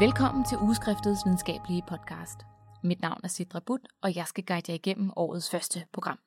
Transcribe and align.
Velkommen 0.00 0.44
til 0.44 0.58
Ugeskriftets 0.58 1.24
videnskabelige 1.24 1.82
podcast. 1.88 2.38
Mit 2.84 3.00
navn 3.00 3.20
er 3.24 3.28
Sidra 3.28 3.60
Butt, 3.60 3.82
og 4.02 4.16
jeg 4.16 4.26
skal 4.26 4.44
guide 4.44 4.64
jer 4.68 4.74
igennem 4.74 5.10
årets 5.16 5.50
første 5.50 5.84
program. 5.92 6.18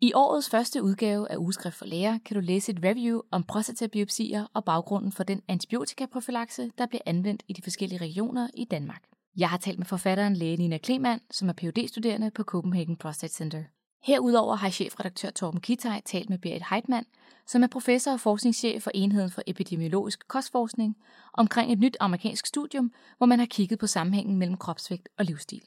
I 0.00 0.12
årets 0.14 0.50
første 0.50 0.82
udgave 0.82 1.30
af 1.30 1.36
Ugeskrift 1.36 1.76
for 1.76 1.84
Læger 1.84 2.18
kan 2.24 2.34
du 2.34 2.40
læse 2.40 2.72
et 2.72 2.78
review 2.84 3.20
om 3.30 3.44
prostatabiopsier 3.44 4.46
og 4.54 4.64
baggrunden 4.64 5.12
for 5.12 5.22
den 5.22 5.42
antibiotikaprofilakse, 5.48 6.70
der 6.78 6.86
bliver 6.86 7.02
anvendt 7.06 7.42
i 7.48 7.52
de 7.52 7.62
forskellige 7.62 8.00
regioner 8.00 8.48
i 8.54 8.64
Danmark. 8.64 9.02
Jeg 9.36 9.50
har 9.50 9.58
talt 9.58 9.78
med 9.78 9.86
forfatteren 9.86 10.36
læge 10.36 10.56
Nina 10.56 10.78
Klemann, 10.78 11.20
som 11.30 11.48
er 11.48 11.52
phd 11.52 11.88
studerende 11.88 12.30
på 12.30 12.42
Copenhagen 12.42 12.96
Prostate 12.96 13.34
Center. 13.34 13.62
Herudover 14.04 14.54
har 14.54 14.70
chefredaktør 14.70 15.30
Torben 15.30 15.60
Kitaj 15.60 16.00
talt 16.04 16.30
med 16.30 16.38
Berit 16.38 16.62
Heitmann, 16.70 17.06
som 17.46 17.62
er 17.62 17.66
professor 17.66 18.12
og 18.12 18.20
forskningschef 18.20 18.82
for 18.82 18.90
Enheden 18.94 19.30
for 19.30 19.42
Epidemiologisk 19.46 20.28
Kostforskning, 20.28 20.96
omkring 21.32 21.72
et 21.72 21.78
nyt 21.78 21.96
amerikansk 22.00 22.46
studium, 22.46 22.92
hvor 23.18 23.26
man 23.26 23.38
har 23.38 23.46
kigget 23.46 23.78
på 23.78 23.86
sammenhængen 23.86 24.36
mellem 24.36 24.56
kropsvægt 24.56 25.08
og 25.18 25.24
livsstil. 25.24 25.62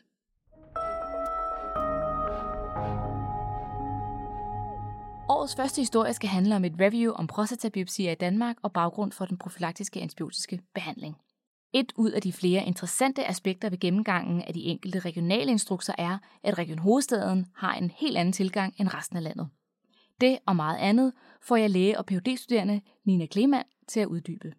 Årets 5.29 5.55
første 5.55 5.81
historie 5.81 6.13
skal 6.13 6.29
handle 6.29 6.55
om 6.55 6.65
et 6.65 6.73
review 6.79 7.13
om 7.13 7.27
prostatabiopsier 7.27 8.11
i 8.11 8.15
Danmark 8.15 8.55
og 8.61 8.73
baggrund 8.73 9.11
for 9.11 9.25
den 9.25 9.37
profylaktiske 9.37 10.01
antibiotiske 10.01 10.61
behandling. 10.73 11.15
Et 11.79 11.93
ud 11.97 12.11
af 12.11 12.21
de 12.21 12.33
flere 12.33 12.63
interessante 12.63 13.27
aspekter 13.27 13.69
ved 13.69 13.79
gennemgangen 13.79 14.41
af 14.41 14.53
de 14.53 14.63
enkelte 14.63 14.99
regionale 14.99 15.51
instrukser 15.51 15.93
er, 15.97 16.17
at 16.43 16.57
Region 16.57 16.79
Hovedstaden 16.79 17.45
har 17.55 17.73
en 17.73 17.91
helt 17.91 18.17
anden 18.17 18.31
tilgang 18.31 18.73
end 18.79 18.89
resten 18.93 19.17
af 19.17 19.23
landet. 19.23 19.49
Det 20.21 20.37
og 20.45 20.55
meget 20.55 20.77
andet 20.77 21.13
får 21.41 21.55
jeg 21.55 21.69
læge 21.69 21.97
og 21.97 22.05
phd 22.05 22.37
studerende 22.37 22.81
Nina 23.05 23.25
Klemann 23.25 23.63
til 23.87 23.99
at 23.99 24.05
uddybe. 24.07 24.53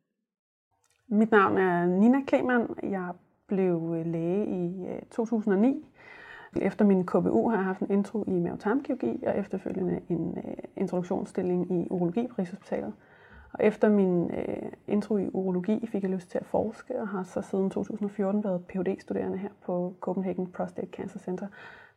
Mit 1.09 1.31
navn 1.31 1.59
er 1.59 1.87
Nina 1.87 2.21
Klemann. 2.27 2.75
Jeg 2.83 3.13
blev 3.47 3.95
øh, 3.99 4.07
læge 4.07 4.47
i 4.47 4.87
øh, 4.87 5.03
2009. 5.11 5.85
Efter 6.63 6.85
min 6.85 7.07
KBU 7.07 7.49
har 7.49 7.57
jeg 7.57 7.65
haft 7.65 7.81
en 7.81 7.91
intro 7.91 8.25
i 8.29 8.31
mavetarmkirurgi 8.31 9.25
og 9.27 9.39
efterfølgende 9.39 10.01
en 10.09 10.39
øh, 10.39 10.55
introduktionsstilling 10.77 11.81
i 11.81 11.87
urologi 11.91 12.27
på 12.27 12.35
Rigshospitalet. 12.39 12.93
Og 13.59 13.65
efter 13.65 13.89
min 13.89 14.31
øh, 14.31 14.73
intro 14.87 15.17
i 15.17 15.29
urologi 15.33 15.87
fik 15.87 16.03
jeg 16.03 16.11
lyst 16.11 16.31
til 16.31 16.39
at 16.39 16.47
forske, 16.47 17.01
og 17.01 17.09
har 17.09 17.23
så 17.23 17.43
siden 17.43 17.71
2014 17.71 18.45
været 18.45 18.65
phd 18.69 19.01
studerende 19.01 19.39
her 19.39 19.49
på 19.65 19.95
Copenhagen 20.01 20.47
Prostate 20.47 20.89
Cancer 20.93 21.19
Center, 21.19 21.47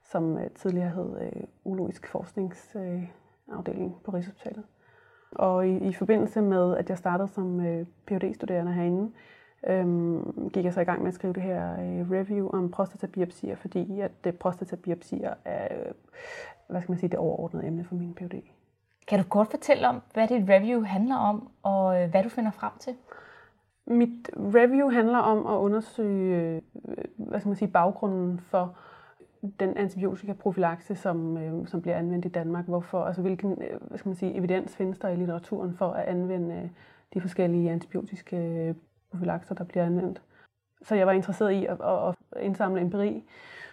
som 0.03 0.37
øh, 0.37 0.49
tidligere 0.49 0.89
hed 0.89 1.21
øh, 1.21 1.43
urologisk 1.63 2.07
forskningsafdeling 2.07 3.95
øh, 3.95 4.03
på 4.03 4.11
Rigshospitalet. 4.11 4.63
Og 5.31 5.67
i, 5.67 5.77
i 5.77 5.93
forbindelse 5.93 6.41
med, 6.41 6.77
at 6.77 6.89
jeg 6.89 6.97
startede 6.97 7.27
som 7.27 7.65
øh, 7.65 7.85
phd 8.07 8.33
studerende 8.33 8.73
herinde, 8.73 9.11
øhm, 9.67 10.49
gik 10.53 10.65
jeg 10.65 10.73
så 10.73 10.81
i 10.81 10.85
gang 10.85 11.01
med 11.01 11.07
at 11.07 11.13
skrive 11.13 11.33
det 11.33 11.43
her 11.43 11.73
øh, 11.73 12.11
review 12.11 12.49
om 12.49 12.71
prostatabiopsier, 12.71 13.55
fordi 13.55 13.99
at 13.99 14.11
det 14.23 14.39
prostatabiopsier 14.39 15.33
er, 15.45 15.79
øh, 15.79 15.91
hvad 16.67 16.81
skal 16.81 16.91
man 16.91 16.99
sige, 16.99 17.09
det 17.09 17.19
overordnede 17.19 17.67
emne 17.67 17.83
for 17.83 17.95
min 17.95 18.13
phd. 18.13 18.58
Kan 19.09 19.19
du 19.19 19.25
kort 19.29 19.47
fortælle 19.47 19.87
om, 19.87 20.01
hvad 20.13 20.27
dit 20.27 20.49
review 20.49 20.83
handler 20.83 21.15
om, 21.15 21.49
og 21.63 22.01
øh, 22.01 22.09
hvad 22.09 22.23
du 22.23 22.29
finder 22.29 22.51
frem 22.51 22.71
til? 22.79 22.95
Mit 23.87 24.29
review 24.37 24.89
handler 24.89 25.17
om 25.17 25.47
at 25.47 25.57
undersøge 25.57 26.55
øh, 26.55 26.61
hvad 27.17 27.39
skal 27.39 27.49
man 27.49 27.55
sige, 27.55 27.71
baggrunden 27.71 28.39
for 28.39 28.75
den 29.59 29.77
antibiotikaprofilakse, 29.77 30.95
som, 30.95 31.37
øh, 31.37 31.67
som 31.67 31.81
bliver 31.81 31.97
anvendt 31.97 32.25
i 32.25 32.29
Danmark. 32.29 32.65
Hvorfor, 32.65 33.03
altså 33.03 33.21
hvilken 33.21 33.61
øh, 33.61 33.81
hvad 33.81 33.97
skal 33.97 34.09
man 34.09 34.15
sige, 34.15 34.35
evidens 34.35 34.75
findes 34.75 34.99
der 34.99 35.09
i 35.09 35.15
litteraturen 35.15 35.73
for 35.73 35.91
at 35.91 36.05
anvende 36.05 36.69
de 37.13 37.21
forskellige 37.21 37.71
antibiotiske 37.71 38.75
profilakser, 39.11 39.55
der 39.55 39.63
bliver 39.63 39.85
anvendt. 39.85 40.21
Så 40.81 40.95
jeg 40.95 41.07
var 41.07 41.13
interesseret 41.13 41.51
i 41.51 41.65
at, 41.65 41.77
at 41.81 42.15
indsamle 42.41 42.81
empiri 42.81 43.23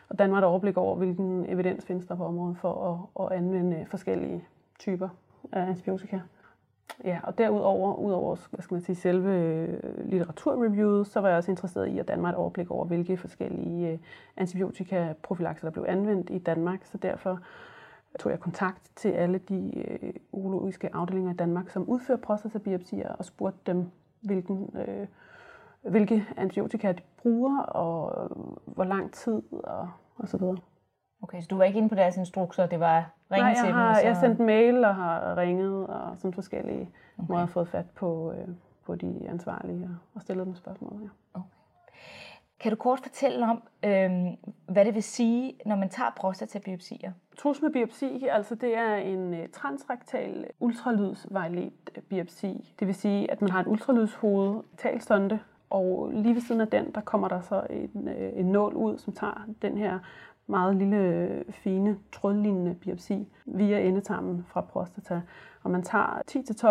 og 0.09 0.19
danne 0.19 0.33
mig 0.33 0.39
et 0.39 0.45
overblik 0.45 0.77
over, 0.77 0.97
hvilken 0.97 1.47
evidens 1.49 1.85
findes 1.87 2.07
der 2.07 2.15
på 2.15 2.25
området 2.25 2.59
for 2.59 3.11
at, 3.19 3.27
at 3.27 3.39
anvende 3.39 3.87
forskellige 3.91 4.45
typer 4.79 5.09
af 5.53 5.61
antibiotika. 5.61 6.21
Ja, 7.05 7.21
og 7.23 7.39
derudover, 7.39 7.95
udover 7.95 8.37
hvad 8.51 8.63
skal 8.63 8.75
man 8.75 8.81
sige, 8.81 8.97
selve 8.97 9.31
øh, 9.31 10.09
litteraturreviewet, 10.09 11.07
så 11.07 11.21
var 11.21 11.29
jeg 11.29 11.37
også 11.37 11.51
interesseret 11.51 11.87
i 11.87 11.99
at 11.99 12.09
danne 12.09 12.23
mig 12.23 12.31
et 12.31 12.35
overblik 12.35 12.71
over, 12.71 12.85
hvilke 12.85 13.17
forskellige 13.17 13.91
øh, 13.91 13.99
antibiotikaprofilakser, 14.37 15.67
der 15.67 15.73
blev 15.73 15.85
anvendt 15.89 16.31
i 16.31 16.39
Danmark. 16.39 16.85
Så 16.85 16.99
derfor 16.99 17.41
tog 18.19 18.33
jeg 18.33 18.41
kontakt 18.41 18.91
til 18.97 19.09
alle 19.09 19.39
de 19.39 19.73
øh, 19.79 20.13
urologiske 20.33 20.95
afdelinger 20.95 21.33
i 21.33 21.37
Danmark, 21.37 21.71
som 21.71 21.89
udfører 21.89 22.19
prostatabiopsier, 22.19 23.09
og 23.09 23.25
spurgte 23.25 23.73
dem, 23.73 23.91
hvilken, 24.21 24.77
øh, 24.89 25.07
hvilke 25.91 26.25
antibiotika 26.37 26.93
de 26.93 27.03
bruger, 27.17 27.59
og 27.59 28.29
hvor 28.65 28.85
lang 28.85 29.13
tid, 29.13 29.43
og, 29.53 29.91
og 30.17 30.29
så 30.29 30.37
videre. 30.37 30.57
Okay, 31.23 31.41
så 31.41 31.47
du 31.51 31.57
var 31.57 31.65
ikke 31.65 31.77
inde 31.77 31.89
på 31.89 31.95
deres 31.95 32.17
instrukser, 32.17 32.67
det 32.67 32.81
var 32.81 33.11
ringe 33.33 33.45
Nej, 33.45 33.55
til 33.55 33.65
jeg 33.65 33.75
dem? 33.75 33.95
så... 33.95 34.01
jeg 34.01 34.15
har 34.15 34.21
sendt 34.21 34.41
mail 34.41 34.85
og 34.85 34.95
har 34.95 35.37
ringet 35.37 35.87
og 35.87 36.19
sådan 36.19 36.33
forskellige 36.33 36.91
okay. 37.19 37.33
måder 37.33 37.47
fået 37.47 37.69
fat 37.69 37.91
på, 37.91 38.33
øh, 38.33 38.49
på 38.87 38.95
de 38.95 39.27
ansvarlige 39.29 39.89
og, 40.15 40.23
stillet 40.23 40.47
dem 40.47 40.55
spørgsmål. 40.55 41.01
Ja. 41.03 41.09
Okay. 41.35 41.49
Kan 42.61 42.71
du 42.71 42.77
kort 42.77 43.01
fortælle 43.01 43.47
om, 43.47 43.63
øh, 43.85 44.11
hvad 44.69 44.85
det 44.85 44.95
vil 44.95 45.03
sige, 45.03 45.55
når 45.67 45.77
man 45.77 45.89
tager 45.89 46.11
prostatabiopsier? 46.17 47.13
Trus 47.39 47.63
med 47.63 47.71
biopsi, 47.71 48.27
altså 48.31 48.55
det 48.55 48.77
er 48.77 48.95
en 48.95 49.33
uh, 49.33 49.39
transrektal 49.53 50.47
ultralydsvejledt 50.61 52.09
biopsi. 52.09 52.75
Det 52.81 52.87
vil 52.87 52.95
sige, 52.95 53.31
at 53.31 53.41
man 53.41 53.51
har 53.51 53.61
et 53.61 53.67
ultralydshoved, 53.67 54.63
talsonde, 54.77 55.41
og 55.71 56.11
lige 56.13 56.35
ved 56.35 56.43
siden 56.43 56.61
af 56.61 56.69
den, 56.69 56.93
der 56.95 57.01
kommer 57.01 57.29
der 57.29 57.41
så 57.41 57.67
en, 57.71 58.09
øh, 58.09 58.39
en 58.39 58.47
nål 58.47 58.75
ud, 58.75 58.99
som 58.99 59.13
tager 59.13 59.47
den 59.63 59.79
her 59.79 59.99
meget 60.47 60.77
lille, 60.77 61.45
fine, 61.51 61.99
trådlignende 62.13 62.75
biopsi 62.75 63.29
via 63.47 63.81
endetarmen 63.81 64.47
fra 64.49 64.61
prostata. 64.61 65.21
Og 65.63 65.71
man 65.71 65.83
tager 65.83 66.23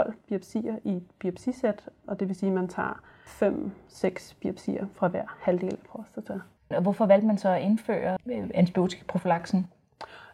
10-12 0.09 0.13
biopsier 0.27 0.75
i 0.83 0.95
et 0.95 1.03
biopsisæt, 1.19 1.89
og 2.07 2.19
det 2.19 2.27
vil 2.27 2.35
sige, 2.35 2.49
at 2.49 2.55
man 2.55 2.67
tager 2.67 2.99
5-6 3.25 4.35
biopsier 4.41 4.85
fra 4.93 5.07
hver 5.07 5.23
halvdel 5.39 5.73
af 5.73 5.89
prostata. 5.89 6.39
Hvorfor 6.81 7.05
valgte 7.05 7.27
man 7.27 7.37
så 7.37 7.49
at 7.49 7.61
indføre 7.61 8.17
antibiotikaprofilaksen? 8.53 9.67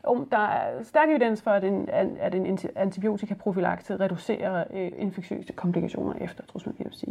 Jo, 0.07 0.27
der 0.31 0.37
er 0.37 0.83
stærk 0.83 1.09
evidens 1.09 1.41
for, 1.41 1.51
at 1.51 1.63
en, 1.63 1.89
at 2.19 2.35
en 2.35 2.59
antibiotikaprofilakse 2.75 3.97
reducerer 3.97 4.63
øh, 4.73 4.91
infektiøse 4.97 5.53
komplikationer 5.53 6.13
efter 6.13 6.43
trusmelbiopsi. 6.43 7.05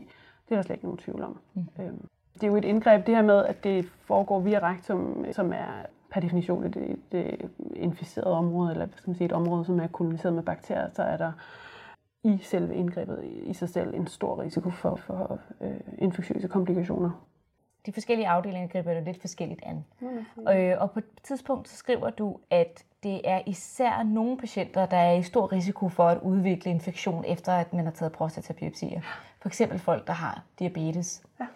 Det 0.49 0.55
er 0.55 0.57
der 0.57 0.63
slet 0.63 0.77
ikke 0.77 0.85
nogen 0.85 0.99
tvivl 0.99 1.23
om. 1.23 1.39
Mm. 1.55 1.67
Øhm, 1.81 2.09
det 2.35 2.43
er 2.43 2.47
jo 2.47 2.57
et 2.57 2.65
indgreb, 2.65 3.07
det 3.07 3.17
her 3.17 3.23
med, 3.23 3.45
at 3.45 3.65
det 3.65 3.85
foregår 3.85 4.41
via 4.41 4.59
rektum, 4.69 5.27
som 5.33 5.53
er 5.53 5.87
per 6.11 6.21
definition 6.21 6.65
et, 6.65 6.77
et, 6.77 6.99
et 7.13 7.51
inficeret 7.77 8.27
område, 8.27 8.73
eller 8.73 8.87
skal 8.97 9.11
man 9.11 9.17
sige, 9.17 9.25
et 9.25 9.33
område, 9.33 9.65
som 9.65 9.81
er 9.81 9.87
koloniseret 9.87 10.35
med 10.35 10.43
bakterier, 10.43 10.89
så 10.93 11.03
er 11.03 11.17
der 11.17 11.33
i 12.25 12.39
selve 12.43 12.75
indgrebet 12.75 13.25
i 13.25 13.53
sig 13.53 13.69
selv 13.69 13.95
en 13.95 14.07
stor 14.07 14.43
risiko 14.43 14.71
for, 14.71 14.97
for 14.97 15.39
øh, 15.61 15.81
infektiøse 15.99 16.49
komplikationer. 16.49 17.11
De 17.87 17.93
forskellige 17.93 18.29
afdelinger 18.29 18.69
griber 18.69 18.95
det 18.95 19.05
lidt 19.05 19.21
forskelligt 19.21 19.61
an. 19.63 19.85
Mm. 20.01 20.49
Øh, 20.49 20.77
og 20.81 20.91
på 20.91 20.99
et 20.99 21.05
tidspunkt 21.23 21.69
så 21.69 21.77
skriver 21.77 22.11
du, 22.11 22.37
at 22.51 22.85
det 23.03 23.21
er 23.25 23.41
især 23.47 24.03
nogle 24.03 24.39
patienter, 24.39 24.87
der 24.87 24.97
er 24.97 25.13
i 25.13 25.23
stor 25.23 25.53
risiko 25.53 25.89
for 25.89 26.05
at 26.05 26.19
udvikle 26.23 26.71
infektion, 26.71 27.25
efter 27.25 27.53
at 27.53 27.73
man 27.73 27.85
har 27.85 27.93
taget 27.93 28.13
prostatabiopsier. 28.13 29.01
For 29.41 29.49
eksempel 29.49 29.79
folk, 29.79 30.07
der 30.07 30.13
har 30.13 30.43
diabetes. 30.59 31.23
Ja. 31.41 31.47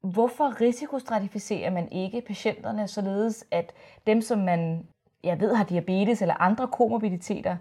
Hvorfor 0.00 0.60
risikostratificerer 0.60 1.70
man 1.70 1.92
ikke 1.92 2.20
patienterne 2.20 2.88
således, 2.88 3.44
at 3.50 3.72
dem, 4.06 4.20
som 4.20 4.38
man 4.38 4.86
jeg 5.24 5.40
ved 5.40 5.54
har 5.54 5.64
diabetes 5.64 6.22
eller 6.22 6.42
andre 6.42 6.68
komorbiditeter, 6.68 7.56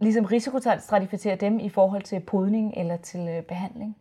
ligesom 0.00 0.24
risikostratificerer 0.24 1.36
dem 1.36 1.58
i 1.60 1.68
forhold 1.68 2.02
til 2.02 2.20
podning 2.20 2.74
eller 2.76 2.96
til 2.96 3.28
øh, 3.28 3.42
behandling? 3.42 3.96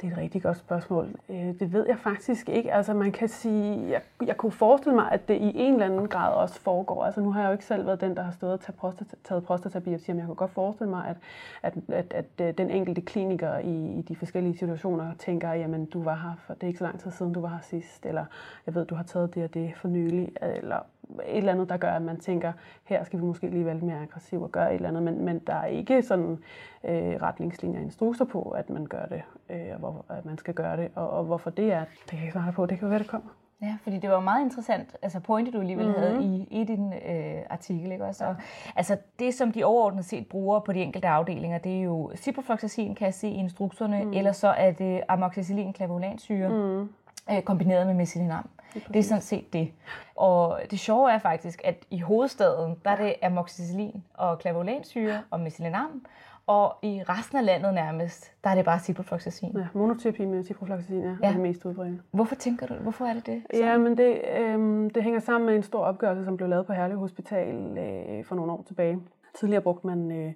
Det 0.00 0.08
er 0.08 0.12
et 0.12 0.18
rigtig 0.18 0.42
godt 0.42 0.56
spørgsmål. 0.56 1.14
Øh, 1.28 1.36
det 1.36 1.72
ved 1.72 1.86
jeg 1.88 1.98
faktisk 1.98 2.48
ikke. 2.48 2.72
Altså 2.74 2.94
man 2.94 3.12
kan 3.12 3.28
sige, 3.28 3.90
jeg, 3.90 4.02
jeg 4.26 4.36
kunne 4.36 4.52
forestille 4.52 4.94
mig, 4.94 5.12
at 5.12 5.28
det 5.28 5.34
i 5.34 5.52
en 5.54 5.72
eller 5.72 5.86
anden 5.86 6.08
grad 6.08 6.34
også 6.34 6.60
foregår. 6.60 7.04
Altså 7.04 7.20
nu 7.20 7.32
har 7.32 7.40
jeg 7.40 7.48
jo 7.48 7.52
ikke 7.52 7.64
selv 7.64 7.86
været 7.86 8.00
den, 8.00 8.16
der 8.16 8.22
har 8.22 8.30
stået 8.30 8.52
og 8.52 8.60
taget, 8.60 8.76
prostata, 8.76 9.16
taget 9.24 9.44
prostatabiopsi, 9.44 10.12
men 10.12 10.18
jeg 10.18 10.26
kunne 10.26 10.36
godt 10.36 10.50
forestille 10.50 10.90
mig, 10.90 11.04
at, 11.08 11.16
at, 11.62 11.74
at, 11.88 12.12
at 12.12 12.48
øh, 12.48 12.54
den 12.58 12.70
enkelte 12.70 13.00
kliniker 13.00 13.58
i, 13.58 13.98
i 13.98 14.02
de 14.02 14.16
forskellige 14.16 14.58
situationer 14.58 15.14
tænker, 15.18 15.52
jamen 15.52 15.84
du 15.86 16.02
var 16.02 16.14
her 16.14 16.34
for, 16.46 16.54
det 16.54 16.62
er 16.62 16.66
ikke 16.66 16.78
så 16.78 16.84
lang 16.84 17.00
tid 17.00 17.10
siden, 17.10 17.32
du 17.32 17.40
var 17.40 17.48
her 17.48 17.60
sidst, 17.62 18.06
eller 18.06 18.24
jeg 18.66 18.74
ved, 18.74 18.86
du 18.86 18.94
har 18.94 19.04
taget 19.04 19.34
det 19.34 19.44
og 19.44 19.54
det 19.54 19.72
for 19.76 19.88
nylig, 19.88 20.32
eller 20.42 20.78
et 21.26 21.36
eller 21.36 21.52
andet, 21.52 21.68
der 21.68 21.76
gør, 21.76 21.90
at 21.90 22.02
man 22.02 22.20
tænker, 22.20 22.52
her 22.84 23.04
skal 23.04 23.18
vi 23.18 23.24
måske 23.24 23.46
lige 23.46 23.64
være 23.64 23.74
lidt 23.74 23.84
mere 23.84 24.02
aggressiv 24.02 24.42
og 24.42 24.52
gøre 24.52 24.70
et 24.70 24.74
eller 24.74 24.88
andet, 24.88 25.02
men, 25.02 25.24
men 25.24 25.38
der 25.38 25.54
er 25.54 25.66
ikke 25.66 26.02
sådan 26.02 26.38
øh, 26.84 27.22
retningslinjer 27.22 27.78
og 27.78 27.84
instrukser 27.84 28.24
på, 28.24 28.42
at 28.42 28.70
man 28.70 28.86
gør 28.86 29.04
det, 29.04 29.22
øh, 29.50 29.82
og 29.82 29.87
hvor, 29.90 30.04
at 30.08 30.24
man 30.24 30.38
skal 30.38 30.54
gøre 30.54 30.76
det, 30.76 30.88
og, 30.94 31.10
og 31.10 31.24
hvorfor 31.24 31.50
det 31.50 31.72
er, 31.72 31.80
det 31.80 32.08
kan 32.08 32.18
jeg 32.18 32.26
ikke 32.26 32.32
svare 32.32 32.52
på, 32.52 32.66
det 32.66 32.78
kan 32.78 32.90
være, 32.90 32.98
det 32.98 33.08
kommer. 33.08 33.28
Ja, 33.62 33.76
fordi 33.82 33.98
det 33.98 34.10
var 34.10 34.20
meget 34.20 34.44
interessant, 34.44 34.96
altså 35.02 35.20
pointe 35.20 35.50
du 35.50 35.60
alligevel 35.60 35.86
mm-hmm. 35.86 36.02
havde 36.02 36.22
i, 36.22 36.60
i 36.60 36.64
din 36.64 36.92
øh, 36.92 37.42
artikel. 37.50 37.92
Ikke 37.92 38.04
også? 38.04 38.24
Og, 38.24 38.36
altså 38.76 38.96
det, 39.18 39.34
som 39.34 39.52
de 39.52 39.64
overordnet 39.64 40.04
set 40.04 40.26
bruger 40.26 40.60
på 40.60 40.72
de 40.72 40.82
enkelte 40.82 41.08
afdelinger, 41.08 41.58
det 41.58 41.78
er 41.78 41.82
jo 41.82 42.12
ciprofloxacin, 42.16 42.94
kan 42.94 43.04
jeg 43.04 43.14
se 43.14 43.28
i 43.28 43.34
instrukserne, 43.34 44.04
mm. 44.04 44.12
eller 44.12 44.32
så 44.32 44.48
er 44.48 44.70
det 44.70 45.02
amoxicillin 45.08 45.74
clavulansyre, 45.74 46.48
mm. 46.48 46.88
øh, 47.30 47.42
kombineret 47.42 47.86
med 47.86 47.94
mesilinam. 47.94 48.48
Det 48.74 48.82
er, 48.86 48.92
det 48.92 48.98
er 48.98 49.02
sådan 49.02 49.22
set 49.22 49.52
det. 49.52 49.72
Og 50.16 50.60
det 50.70 50.78
sjove 50.78 51.12
er 51.12 51.18
faktisk, 51.18 51.60
at 51.64 51.84
i 51.90 51.98
hovedstaden, 51.98 52.76
der 52.84 52.90
er 52.90 52.96
det 52.96 53.14
amoxicillin 53.22 54.04
og 54.14 54.40
clavulansyre 54.40 55.22
og 55.30 55.40
mesilinam, 55.40 56.04
og 56.48 56.74
i 56.82 57.02
resten 57.08 57.38
af 57.38 57.44
landet 57.44 57.74
nærmest, 57.74 58.32
der 58.44 58.50
er 58.50 58.54
det 58.54 58.64
bare 58.64 58.80
ciprofloxacin. 58.80 59.56
Ja, 59.56 59.66
monoterapi 59.74 60.24
med 60.24 60.44
ciprofloxacin 60.44 61.02
ja. 61.02 61.16
er 61.22 61.32
det 61.32 61.40
mest 61.40 61.64
udbredte. 61.64 62.00
Hvorfor 62.10 62.34
tænker 62.34 62.66
du, 62.66 62.74
hvorfor 62.74 63.04
er 63.04 63.14
det 63.14 63.26
det? 63.26 63.42
Så? 63.54 63.64
Ja, 63.64 63.78
men 63.78 63.96
det, 63.96 64.20
øh, 64.38 64.90
det 64.94 65.02
hænger 65.02 65.20
sammen 65.20 65.46
med 65.46 65.56
en 65.56 65.62
stor 65.62 65.80
opgørelse, 65.80 66.24
som 66.24 66.36
blev 66.36 66.48
lavet 66.48 66.66
på 66.66 66.72
Herlev 66.72 66.98
Hospital 66.98 67.78
øh, 67.78 68.24
for 68.24 68.34
nogle 68.34 68.52
år 68.52 68.62
tilbage. 68.66 69.00
Tidligere 69.34 69.62
brugte 69.62 69.86
man 69.86 70.12
øh, 70.12 70.32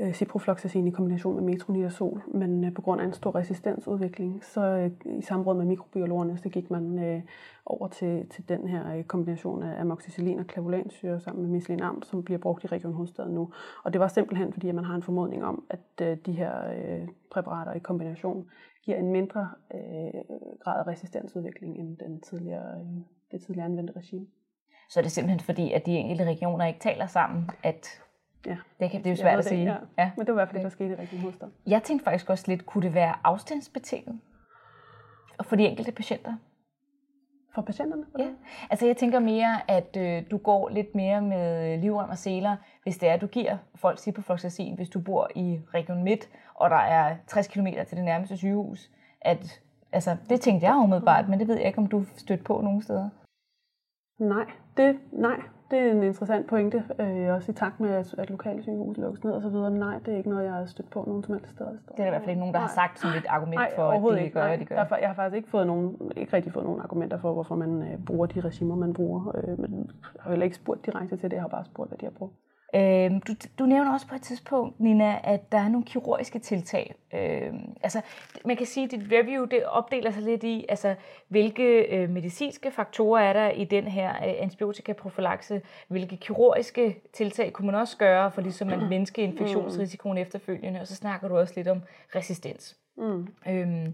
øh, 0.00 0.12
ciprofloxacin 0.14 0.86
i 0.86 0.90
kombination 0.90 1.34
med 1.34 1.42
metronidazol, 1.42 2.22
men 2.34 2.64
øh, 2.64 2.74
på 2.74 2.82
grund 2.82 3.00
af 3.00 3.04
en 3.04 3.12
stor 3.12 3.34
resistensudvikling, 3.34 4.44
så 4.44 4.60
øh, 4.60 5.18
i 5.18 5.22
samråd 5.22 5.56
med 5.56 5.64
mikrobiologerne, 5.64 6.38
så 6.38 6.48
gik 6.48 6.70
man 6.70 6.98
øh, 6.98 7.22
over 7.66 7.88
til, 7.88 8.28
til 8.28 8.48
den 8.48 8.68
her 8.68 8.96
øh, 8.96 9.04
kombination 9.04 9.62
af 9.62 9.80
amoxicillin 9.80 10.38
og 10.38 10.44
clavulansyre 10.52 11.20
sammen 11.20 11.42
med 11.42 11.50
mislinarm, 11.50 12.02
som 12.02 12.22
bliver 12.22 12.38
brugt 12.38 12.64
i 12.64 12.66
Region 12.66 12.92
Hovedstaden 12.92 13.34
nu. 13.34 13.50
Og 13.84 13.92
det 13.92 14.00
var 14.00 14.08
simpelthen 14.08 14.52
fordi, 14.52 14.68
at 14.68 14.74
man 14.74 14.84
har 14.84 14.94
en 14.94 15.02
formodning 15.02 15.44
om, 15.44 15.64
at 15.70 16.06
øh, 16.06 16.16
de 16.26 16.32
her 16.32 16.52
øh, 16.70 17.08
præparater 17.30 17.72
i 17.72 17.78
kombination 17.78 18.46
giver 18.84 18.98
en 18.98 19.12
mindre 19.12 19.48
øh, 19.74 20.20
grad 20.60 20.78
af 20.78 20.86
resistensudvikling 20.86 21.78
end 21.78 21.96
den 21.96 22.20
tidligere, 22.20 22.80
øh, 22.80 23.02
det 23.32 23.42
tidligere 23.42 23.66
anvendte 23.66 23.92
regime. 23.96 24.26
Så 24.90 25.00
er 25.00 25.02
det 25.02 25.12
simpelthen 25.12 25.40
fordi, 25.40 25.72
at 25.72 25.86
de 25.86 25.92
enkelte 25.92 26.24
regioner 26.24 26.66
ikke 26.66 26.80
taler 26.80 27.06
sammen, 27.06 27.50
at 27.62 28.02
Ja. 28.46 28.56
Det, 28.80 28.90
kan, 28.90 28.98
det 28.98 29.06
er 29.06 29.10
jo 29.10 29.16
svært 29.16 29.38
at 29.38 29.44
sige. 29.44 29.64
Ja. 29.64 29.76
ja. 29.98 30.10
Men 30.16 30.26
det 30.26 30.34
var 30.34 30.40
i 30.40 30.44
hvert 30.44 30.48
fald 30.48 30.56
det, 30.56 30.64
der 30.64 30.70
skete 30.70 30.90
i 30.90 30.96
Region 30.96 31.20
Hovedstaden. 31.20 31.52
Jeg 31.66 31.82
tænkte 31.82 32.04
faktisk 32.04 32.30
også 32.30 32.44
lidt, 32.48 32.66
kunne 32.66 32.82
det 32.82 32.94
være 32.94 33.14
afstandsbetinget 33.24 34.20
for 35.42 35.56
de 35.56 35.66
enkelte 35.66 35.92
patienter? 35.92 36.34
For 37.54 37.62
patienterne? 37.62 38.04
Ja. 38.18 38.28
Altså 38.70 38.86
jeg 38.86 38.96
tænker 38.96 39.18
mere, 39.18 39.70
at 39.70 39.96
øh, 39.96 40.22
du 40.30 40.36
går 40.36 40.68
lidt 40.68 40.94
mere 40.94 41.22
med 41.22 41.78
livrem 41.78 42.10
og 42.10 42.18
seler, 42.18 42.56
hvis 42.82 42.98
det 42.98 43.08
er, 43.08 43.14
at 43.14 43.20
du 43.20 43.26
giver 43.26 43.56
folk 43.74 43.98
ciprofloxacin, 43.98 44.74
hvis 44.74 44.88
du 44.88 45.00
bor 45.00 45.30
i 45.34 45.60
Region 45.74 46.04
Midt, 46.04 46.28
og 46.54 46.70
der 46.70 46.76
er 46.76 47.16
60 47.26 47.48
km 47.48 47.66
til 47.88 47.96
det 47.96 48.04
nærmeste 48.04 48.36
sygehus. 48.36 48.90
At, 49.20 49.62
altså, 49.92 50.16
det 50.28 50.40
tænkte 50.40 50.66
jeg 50.66 50.76
umiddelbart, 50.76 51.28
men 51.28 51.38
det 51.38 51.48
ved 51.48 51.56
jeg 51.56 51.66
ikke, 51.66 51.78
om 51.78 51.86
du 51.86 52.04
stødt 52.16 52.44
på 52.44 52.60
nogen 52.60 52.82
steder. 52.82 53.08
Nej, 54.18 54.46
det, 54.76 54.98
nej, 55.12 55.40
det 55.70 55.78
er 55.78 55.90
en 55.90 56.02
interessant 56.02 56.46
pointe, 56.46 56.84
øh, 56.98 57.34
også 57.34 57.52
i 57.52 57.54
takt 57.54 57.80
med, 57.80 57.90
at, 57.90 58.14
at 58.18 58.30
lokale 58.30 58.62
sygehus 58.62 58.96
lukkes 58.96 59.24
ned 59.24 59.32
og 59.32 59.42
så 59.42 59.48
videre. 59.48 59.70
Nej, 59.70 59.98
det 59.98 60.14
er 60.14 60.16
ikke 60.16 60.30
noget, 60.30 60.44
jeg 60.44 60.52
har 60.52 60.66
stødt 60.66 60.90
på 60.90 61.04
nogen 61.06 61.24
som 61.24 61.34
helst 61.34 61.50
steder. 61.50 61.70
Det 61.70 62.00
er 62.00 62.06
i 62.06 62.10
hvert 62.10 62.22
fald 62.22 62.30
ikke 62.30 62.40
nogen, 62.40 62.54
der 62.54 62.60
nej. 62.60 62.66
har 62.66 62.74
sagt 62.74 63.00
som 63.00 63.10
et 63.10 63.26
argument 63.28 63.54
nej, 63.54 63.72
for, 63.76 63.90
at 63.90 64.18
de 64.18 64.24
ikke. 64.24 64.34
gør, 64.34 64.46
nej, 64.46 64.56
de 64.56 64.64
gør. 64.64 64.76
Derfor, 64.76 64.96
jeg 64.96 65.08
har 65.08 65.14
faktisk 65.14 65.36
ikke, 65.36 65.48
fået 65.48 65.66
nogen, 65.66 66.12
ikke 66.16 66.32
rigtig 66.32 66.52
fået 66.52 66.64
nogen 66.64 66.80
argumenter 66.80 67.18
for, 67.18 67.32
hvorfor 67.32 67.54
man 67.54 67.82
øh, 67.82 68.04
bruger 68.06 68.26
de 68.26 68.40
regimer, 68.40 68.76
man 68.76 68.92
bruger. 68.92 69.36
Øh, 69.36 69.60
men 69.60 69.90
jeg 70.14 70.22
har 70.22 70.30
heller 70.30 70.44
ikke 70.44 70.56
spurgt 70.56 70.86
direkte 70.86 71.16
til 71.16 71.30
det, 71.30 71.32
jeg 71.32 71.42
har 71.42 71.48
bare 71.48 71.64
spurgt, 71.64 71.90
hvad 71.90 71.98
de 71.98 72.06
har 72.06 72.10
brugt. 72.10 72.34
Øh, 72.74 73.10
du, 73.28 73.34
du 73.58 73.66
nævner 73.66 73.92
også 73.92 74.06
på 74.06 74.14
et 74.14 74.22
tidspunkt, 74.22 74.80
Nina, 74.80 75.20
at 75.24 75.52
der 75.52 75.58
er 75.58 75.68
nogle 75.68 75.86
kirurgiske 75.86 76.38
tiltag. 76.38 76.94
Øh, 77.14 77.52
altså, 77.82 78.00
man 78.44 78.56
kan 78.56 78.66
sige, 78.66 78.84
at 78.84 78.90
dit 78.90 79.12
review 79.12 79.44
det 79.44 79.64
opdeler 79.64 80.10
sig 80.10 80.22
lidt 80.22 80.44
i, 80.44 80.66
altså, 80.68 80.94
hvilke 81.28 81.62
øh, 81.62 82.10
medicinske 82.10 82.70
faktorer 82.70 83.22
er 83.22 83.32
der 83.32 83.50
i 83.50 83.64
den 83.64 83.84
her 83.84 84.10
øh, 84.10 84.34
antibiotikaprofilakse, 84.38 85.62
hvilke 85.88 86.16
kirurgiske 86.16 86.96
tiltag 87.12 87.52
kunne 87.52 87.66
man 87.66 87.74
også 87.74 87.96
gøre 87.96 88.30
for 88.30 88.40
ligesom 88.40 88.68
at 88.68 88.88
mindske 88.88 89.22
infektionsrisikoen 89.22 90.18
efterfølgende, 90.18 90.80
og 90.80 90.86
så 90.86 90.94
snakker 90.94 91.28
du 91.28 91.38
også 91.38 91.52
lidt 91.56 91.68
om 91.68 91.82
resistens. 92.14 92.76
Mm. 92.96 93.28
Øh, 93.48 93.88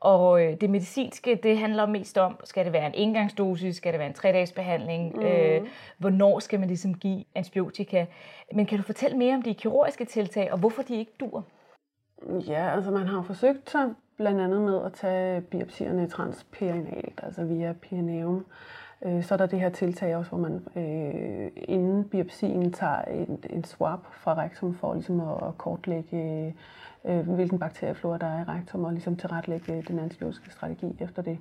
og 0.00 0.42
øh, 0.42 0.60
det 0.60 0.70
medicinske, 0.70 1.40
det 1.42 1.58
handler 1.58 1.86
mest 1.86 2.18
om, 2.18 2.36
skal 2.44 2.64
det 2.64 2.72
være 2.72 2.86
en 2.86 2.94
engangsdosis, 2.94 3.76
skal 3.76 3.92
det 3.92 3.98
være 3.98 4.08
en 4.08 4.14
tre-dages 4.14 4.52
behandling, 4.52 5.16
mm. 5.16 5.22
øh, 5.22 5.60
hvornår 5.98 6.38
skal 6.38 6.60
man 6.60 6.68
ligesom 6.68 6.94
give 6.94 7.24
antibiotika. 7.34 8.06
Men 8.54 8.66
kan 8.66 8.78
du 8.78 8.84
fortælle 8.84 9.16
mere 9.16 9.34
om 9.34 9.42
de 9.42 9.54
kirurgiske 9.54 10.04
tiltag, 10.04 10.52
og 10.52 10.58
hvorfor 10.58 10.82
de 10.82 10.96
ikke 10.96 11.12
dur? 11.20 11.44
Ja, 12.48 12.74
altså 12.74 12.90
man 12.90 13.06
har 13.06 13.22
forsøgt 13.22 13.70
sig 13.70 13.88
blandt 14.16 14.40
andet 14.40 14.60
med 14.60 14.84
at 14.84 14.92
tage 14.92 15.40
biopsierne 15.40 16.08
transperinalt, 16.08 17.20
altså 17.22 17.44
via 17.44 17.72
perineum. 17.72 18.46
Øh, 19.04 19.22
så 19.22 19.34
er 19.34 19.38
der 19.38 19.46
det 19.46 19.60
her 19.60 19.68
tiltag 19.68 20.16
også, 20.16 20.30
hvor 20.30 20.38
man 20.38 20.66
øh, 20.76 21.50
inden 21.54 22.04
biopsien 22.04 22.72
tager 22.72 23.02
en, 23.02 23.44
en 23.50 23.64
swab 23.64 23.98
fra 24.12 24.34
rektum 24.34 24.74
for 24.74 24.94
ligesom 24.94 25.20
at 25.20 25.58
kortlægge 25.58 26.54
øh, 27.04 27.28
hvilken 27.28 27.58
bakterieflora 27.58 28.18
der 28.18 28.26
er 28.26 28.40
i 28.40 28.44
rektum, 28.44 28.84
og 28.84 28.92
ligesom 28.92 29.16
tilrettelægge 29.16 29.82
den 29.88 29.98
antibiotiske 29.98 30.50
strategi 30.50 30.96
efter 31.00 31.22
det. 31.22 31.38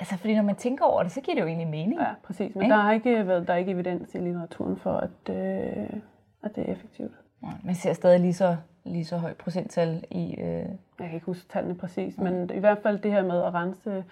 Altså, 0.00 0.18
fordi 0.18 0.34
når 0.34 0.42
man 0.42 0.56
tænker 0.56 0.84
over 0.84 1.02
det, 1.02 1.12
så 1.12 1.20
giver 1.20 1.34
det 1.34 1.42
jo 1.42 1.46
egentlig 1.46 1.68
mening. 1.68 2.00
Ja, 2.00 2.14
præcis. 2.22 2.54
Men 2.54 2.66
ja. 2.66 2.74
der 2.74 2.80
har 2.80 2.92
ikke 2.92 3.26
været, 3.26 3.48
der 3.48 3.54
er 3.54 3.58
ikke 3.58 3.72
evidens 3.72 4.14
i 4.14 4.18
litteraturen 4.18 4.76
for, 4.76 4.92
at, 4.92 5.36
øh, 5.36 6.00
at 6.42 6.56
det 6.56 6.68
er 6.68 6.72
effektivt. 6.72 7.12
Ja, 7.42 7.48
man 7.64 7.74
ser 7.74 7.92
stadig 7.92 8.20
lige 8.20 8.34
så, 8.34 8.56
lige 8.84 9.04
så 9.04 9.16
højt 9.16 9.36
procenttal 9.36 10.04
i... 10.10 10.34
Øh... 10.40 10.68
Jeg 10.98 11.06
kan 11.08 11.14
ikke 11.14 11.26
huske 11.26 11.48
tallene 11.48 11.74
præcis, 11.74 12.18
men 12.18 12.50
i 12.54 12.58
hvert 12.58 12.78
fald 12.82 12.98
det 12.98 13.12
her 13.12 13.22
med 13.22 13.42
at 13.42 13.54
rense... 13.54 14.04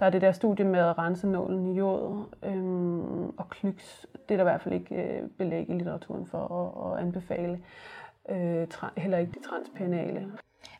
Der 0.00 0.06
er 0.06 0.10
det 0.10 0.20
der 0.20 0.32
studie 0.32 0.64
med 0.64 0.80
at 0.80 0.98
rense 0.98 1.26
nålen 1.26 1.66
i 1.66 1.78
jod 1.78 2.24
øhm, 2.42 3.28
og 3.28 3.48
klyks. 3.50 4.06
Det 4.12 4.34
er 4.34 4.36
der 4.36 4.44
i 4.44 4.50
hvert 4.50 4.60
fald 4.60 4.74
ikke 4.74 4.94
øh, 4.94 5.28
belæg 5.38 5.70
i 5.70 5.72
litteraturen 5.72 6.26
for 6.26 6.38
at, 6.38 6.92
at 6.92 7.06
anbefale 7.06 7.60
øh, 8.28 8.66
tra- 8.74 9.00
heller 9.00 9.18
ikke 9.18 9.32
de 9.32 9.48
transpenale. 9.48 10.32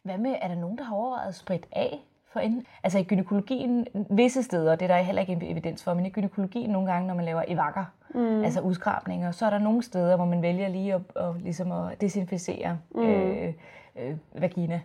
Hvad 0.02 0.18
med, 0.18 0.34
er 0.42 0.48
der 0.48 0.54
nogen, 0.54 0.78
der 0.78 0.84
har 0.84 0.96
overvejet 0.96 1.34
sprit 1.34 1.66
af 1.72 1.98
for 2.32 2.40
enden? 2.40 2.66
Altså 2.82 2.98
i 2.98 3.04
gynekologien, 3.04 3.86
visse 4.10 4.42
steder, 4.42 4.76
det 4.76 4.90
er 4.90 4.96
der 4.96 5.02
heller 5.02 5.20
ikke 5.20 5.50
evidens 5.50 5.84
for, 5.84 5.94
men 5.94 6.06
i 6.06 6.10
gynekologien 6.10 6.70
nogle 6.70 6.92
gange, 6.92 7.06
når 7.08 7.14
man 7.14 7.24
laver 7.24 7.44
evakker, 7.48 7.84
mm. 8.14 8.44
altså 8.44 8.60
udskrabninger, 8.60 9.30
så 9.30 9.46
er 9.46 9.50
der 9.50 9.58
nogle 9.58 9.82
steder, 9.82 10.16
hvor 10.16 10.24
man 10.24 10.42
vælger 10.42 10.68
lige 10.68 10.94
at, 10.94 11.00
at, 11.16 11.42
ligesom 11.42 11.72
at 11.72 12.00
desinficere 12.00 12.78
mm. 12.94 13.02
øh, 13.02 13.54
øh, 13.96 14.16
vagina. 14.34 14.80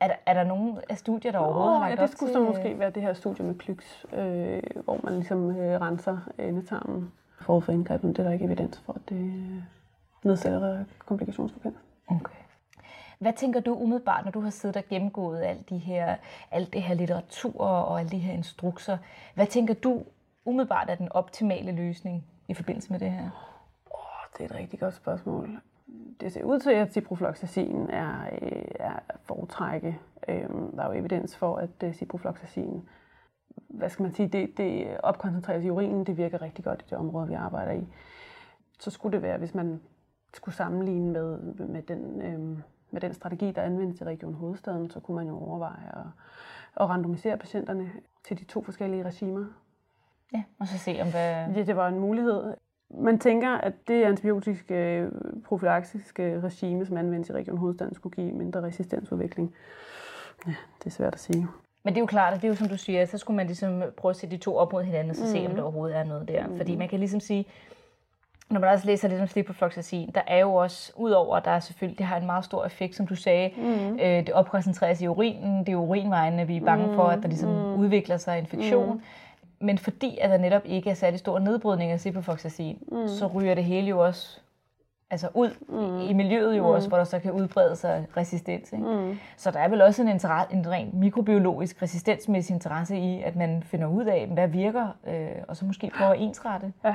Er 0.00 0.06
der, 0.06 0.14
er 0.26 0.34
der 0.34 0.44
nogen 0.44 0.78
af 0.90 0.98
studier, 0.98 1.32
der 1.32 1.38
overhovedet 1.38 1.72
har 1.72 1.88
lagt 1.88 2.00
ja, 2.00 2.06
det 2.06 2.12
skulle 2.12 2.32
så 2.32 2.40
måske 2.40 2.78
være 2.78 2.90
det 2.90 3.02
her 3.02 3.14
studie 3.14 3.44
med 3.46 3.54
Klyks, 3.54 4.06
øh, 4.12 4.62
hvor 4.84 5.00
man 5.02 5.14
ligesom 5.14 5.56
øh, 5.56 5.80
renser 5.80 6.18
endetarmen 6.38 7.12
forud 7.40 7.62
for 7.62 7.72
indgrebet. 7.72 8.16
Det 8.16 8.18
er 8.18 8.22
der 8.22 8.32
ikke 8.32 8.44
evidens 8.44 8.82
for, 8.86 8.92
at 8.92 9.00
det 9.08 9.16
øh, 9.16 9.62
nedsætter 10.24 10.84
komplikationsfrekvens. 11.06 11.76
Okay. 12.08 12.34
Hvad 13.18 13.32
tænker 13.32 13.60
du 13.60 13.74
umiddelbart, 13.74 14.24
når 14.24 14.30
du 14.30 14.40
har 14.40 14.50
siddet 14.50 14.76
og 14.76 14.82
gennemgået 14.88 15.42
alt, 15.42 15.70
de 15.70 15.78
her, 15.78 16.16
alt 16.50 16.72
det 16.72 16.82
her 16.82 16.94
litteratur 16.94 17.60
og 17.64 18.00
alle 18.00 18.10
de 18.10 18.18
her 18.18 18.32
instrukser? 18.32 18.98
Hvad 19.34 19.46
tænker 19.46 19.74
du 19.74 20.04
umiddelbart 20.44 20.90
er 20.90 20.94
den 20.94 21.12
optimale 21.12 21.72
løsning 21.72 22.24
i 22.48 22.54
forbindelse 22.54 22.92
med 22.92 23.00
det 23.00 23.10
her? 23.10 23.30
Oh, 23.90 24.38
det 24.38 24.40
er 24.40 24.44
et 24.44 24.54
rigtig 24.54 24.80
godt 24.80 24.94
spørgsmål. 24.94 25.60
Det 26.20 26.32
ser 26.32 26.44
ud 26.44 26.60
til, 26.60 26.70
at 26.70 26.92
ciprofloxacin 26.92 27.90
er, 27.90 28.28
øh, 28.42 28.64
er 28.74 28.98
foretrække. 29.22 30.00
Øhm, 30.28 30.76
der 30.76 30.82
er 30.82 30.86
jo 30.86 30.98
evidens 30.98 31.36
for, 31.36 31.56
at 31.56 31.82
øh, 31.84 31.94
ciprofloxacin 31.94 32.88
hvad 33.68 33.90
skal 33.90 34.02
man 34.02 34.12
sige, 34.12 34.28
det, 34.28 34.58
det 34.58 34.96
opkoncentreres 35.02 35.64
i 35.64 35.70
urinen, 35.70 36.04
det 36.04 36.16
virker 36.16 36.42
rigtig 36.42 36.64
godt 36.64 36.82
i 36.82 36.84
det 36.90 36.98
område, 36.98 37.28
vi 37.28 37.34
arbejder 37.34 37.72
i. 37.72 37.86
Så 38.78 38.90
skulle 38.90 39.12
det 39.12 39.22
være, 39.22 39.38
hvis 39.38 39.54
man 39.54 39.80
skulle 40.34 40.54
sammenligne 40.54 41.12
med, 41.12 41.38
med, 41.66 41.82
den, 41.82 42.22
øh, 42.22 42.58
med 42.90 43.00
den 43.00 43.14
strategi, 43.14 43.50
der 43.50 43.62
anvendes 43.62 44.00
i 44.00 44.04
Region 44.04 44.34
Hovedstaden, 44.34 44.90
så 44.90 45.00
kunne 45.00 45.14
man 45.14 45.26
jo 45.26 45.38
overveje 45.38 45.88
at, 45.88 46.06
at 46.76 46.88
randomisere 46.88 47.36
patienterne 47.36 47.90
til 48.24 48.38
de 48.38 48.44
to 48.44 48.62
forskellige 48.62 49.02
regimer. 49.02 49.44
Ja, 50.34 50.42
og 50.60 50.68
så 50.68 50.78
se 50.78 50.98
om 51.00 51.10
hvad... 51.10 51.46
Ja, 51.56 51.62
det 51.62 51.76
var 51.76 51.88
en 51.88 52.00
mulighed. 52.00 52.54
Man 52.90 53.18
tænker, 53.18 53.50
at 53.50 53.72
det 53.88 54.04
antibiotiske 54.04 55.08
profilaktiske 55.44 56.40
regime, 56.40 56.86
som 56.86 56.96
anvendes 56.96 57.28
i 57.28 57.32
Region 57.32 57.56
Hovedstaden, 57.56 57.94
skulle 57.94 58.14
give 58.16 58.32
mindre 58.32 58.62
resistensudvikling. 58.62 59.54
Ja, 60.46 60.54
det 60.78 60.86
er 60.86 60.90
svært 60.90 61.14
at 61.14 61.20
sige. 61.20 61.46
Men 61.84 61.94
det 61.94 61.98
er 61.98 62.02
jo 62.02 62.06
klart, 62.06 62.34
at 62.34 62.42
det 62.42 62.48
er 62.48 62.48
jo 62.48 62.54
som 62.54 62.68
du 62.68 62.76
siger, 62.76 63.04
så 63.04 63.18
skulle 63.18 63.36
man 63.36 63.46
ligesom 63.46 63.82
prøve 63.96 64.10
at 64.10 64.16
sætte 64.16 64.36
de 64.36 64.40
to 64.42 64.56
op 64.56 64.72
mod 64.72 64.82
hinanden, 64.82 65.10
og 65.10 65.16
så 65.16 65.24
mm. 65.24 65.30
se, 65.30 65.46
om 65.46 65.54
der 65.54 65.62
overhovedet 65.62 65.96
er 65.96 66.04
noget 66.04 66.28
der. 66.28 66.46
Mm. 66.46 66.56
Fordi 66.56 66.76
man 66.76 66.88
kan 66.88 66.98
ligesom 66.98 67.20
sige, 67.20 67.46
når 68.50 68.60
man 68.60 68.70
også 68.70 68.86
læser 68.86 69.08
lidt 69.08 69.20
om 69.20 69.26
ciprofloxacin, 69.26 70.10
der 70.14 70.20
er 70.26 70.38
jo 70.38 70.54
også, 70.54 70.92
udover 70.96 71.36
at 71.36 71.44
der 71.44 71.50
er 71.50 71.60
selvfølgelig, 71.60 71.98
det 71.98 72.06
har 72.06 72.16
en 72.16 72.26
meget 72.26 72.44
stor 72.44 72.64
effekt, 72.64 72.94
som 72.94 73.06
du 73.06 73.14
sagde, 73.14 73.50
mm. 73.56 73.94
øh, 73.94 74.00
det 74.00 74.30
opkoncentreres 74.32 75.02
i 75.02 75.06
urinen, 75.06 75.66
det 75.66 75.72
er 75.72 75.76
urinvejene, 75.76 76.46
vi 76.46 76.56
er 76.56 76.64
bange 76.64 76.94
for, 76.94 77.04
at 77.04 77.22
der 77.22 77.28
ligesom 77.28 77.50
mm. 77.50 77.74
udvikler 77.74 78.16
sig 78.16 78.38
infektion. 78.38 78.94
Mm. 78.94 79.00
Men 79.60 79.78
fordi 79.78 80.18
at 80.20 80.30
der 80.30 80.38
netop 80.38 80.62
ikke 80.64 80.90
er 80.90 80.94
særlig 80.94 81.18
stor 81.18 81.38
nedbrydning 81.38 81.90
af 81.90 82.00
ciprofloxacin, 82.00 82.78
mm. 82.92 83.08
så 83.08 83.26
ryger 83.26 83.54
det 83.54 83.64
hele 83.64 83.88
jo 83.88 84.04
også 84.04 84.40
altså 85.10 85.28
ud 85.34 85.50
mm. 85.68 86.00
i 86.10 86.12
miljøet 86.12 86.56
jo 86.56 86.62
mm. 86.62 86.68
også, 86.68 86.88
hvor 86.88 86.98
der 86.98 87.04
så 87.04 87.18
kan 87.18 87.32
udbrede 87.32 87.76
sig 87.76 88.06
resistens. 88.16 88.72
Ikke? 88.72 88.84
Mm. 88.84 89.18
Så 89.36 89.50
der 89.50 89.58
er 89.58 89.68
vel 89.68 89.82
også 89.82 90.02
en, 90.02 90.08
interesse, 90.08 90.54
en 90.54 90.70
rent 90.70 90.94
mikrobiologisk 90.94 91.82
resistensmæssig 91.82 92.54
interesse 92.54 92.96
i, 92.98 93.22
at 93.22 93.36
man 93.36 93.62
finder 93.62 93.86
ud 93.86 94.04
af, 94.04 94.26
hvad 94.26 94.48
virker, 94.48 94.88
øh, 95.06 95.42
og 95.48 95.56
så 95.56 95.64
måske 95.64 95.90
prøver 95.98 96.10
at 96.10 96.20
ensrette. 96.20 96.72
Ja, 96.84 96.94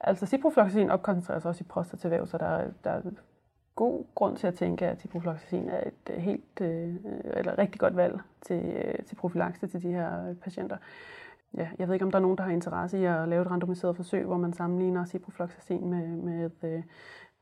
altså 0.00 0.26
ciprofloxacin 0.26 0.90
opkoncentreres 0.90 1.44
også 1.44 1.64
i 1.64 1.68
prostatavæv, 1.68 2.26
så 2.26 2.38
der, 2.38 2.64
der 2.84 2.90
er 2.90 3.00
god 3.74 4.04
grund 4.14 4.36
til 4.36 4.46
at 4.46 4.54
tænke, 4.54 4.86
at 4.86 5.00
ciprofloxacin 5.00 5.68
er 5.68 5.80
et 5.86 6.14
øh, 6.14 6.16
helt, 6.16 6.60
øh, 6.60 6.94
eller 7.36 7.58
rigtig 7.58 7.80
godt 7.80 7.96
valg 7.96 8.18
til, 8.46 8.64
øh, 8.64 8.94
til 9.06 9.14
profilakse 9.14 9.66
til 9.66 9.82
de 9.82 9.92
her 9.92 10.34
patienter. 10.44 10.76
Ja, 11.56 11.68
jeg 11.78 11.88
ved 11.88 11.94
ikke, 11.94 12.04
om 12.04 12.10
der 12.10 12.18
er 12.18 12.22
nogen, 12.22 12.38
der 12.38 12.44
har 12.44 12.50
interesse 12.50 12.98
i 12.98 13.04
at 13.04 13.28
lave 13.28 13.42
et 13.42 13.50
randomiseret 13.50 13.96
forsøg, 13.96 14.24
hvor 14.24 14.36
man 14.36 14.52
sammenligner 14.52 15.04
ciprofloxacin 15.04 15.90
med, 15.90 16.06
med 16.06 16.50
øh, 16.62 16.82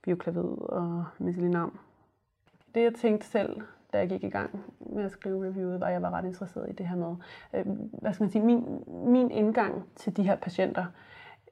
bioklavid 0.02 0.58
og 0.58 1.04
meselinam. 1.18 1.78
Det 2.74 2.82
jeg 2.82 2.94
tænkte 2.94 3.26
selv, 3.26 3.60
da 3.92 3.98
jeg 3.98 4.08
gik 4.08 4.24
i 4.24 4.28
gang 4.28 4.64
med 4.80 5.04
at 5.04 5.10
skrive 5.10 5.46
reviewet, 5.46 5.80
var, 5.80 5.86
at 5.86 5.92
jeg 5.92 6.02
var 6.02 6.10
ret 6.10 6.24
interesseret 6.24 6.70
i 6.70 6.72
det 6.72 6.88
her 6.88 6.96
med, 6.96 7.16
øh, 7.54 7.66
hvad 7.92 8.12
skal 8.12 8.24
man 8.24 8.30
sige, 8.30 8.44
min, 8.44 8.84
min 8.86 9.30
indgang 9.30 9.84
til 9.96 10.16
de 10.16 10.22
her 10.22 10.36
patienter 10.36 10.86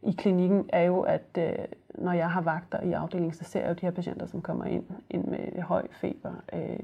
i 0.02 0.12
klinikken 0.12 0.70
er 0.72 0.82
jo, 0.82 1.00
at 1.00 1.38
øh, 1.38 1.54
når 1.94 2.12
jeg 2.12 2.30
har 2.30 2.40
vagter 2.40 2.80
i 2.80 2.92
afdelingen, 2.92 3.32
så 3.32 3.44
ser 3.44 3.60
jeg 3.60 3.68
jo 3.68 3.74
de 3.74 3.86
her 3.86 3.90
patienter, 3.90 4.26
som 4.26 4.42
kommer 4.42 4.64
ind, 4.64 4.84
ind 5.10 5.24
med 5.24 5.62
høj 5.62 5.86
feber 5.90 6.32
øh, 6.52 6.78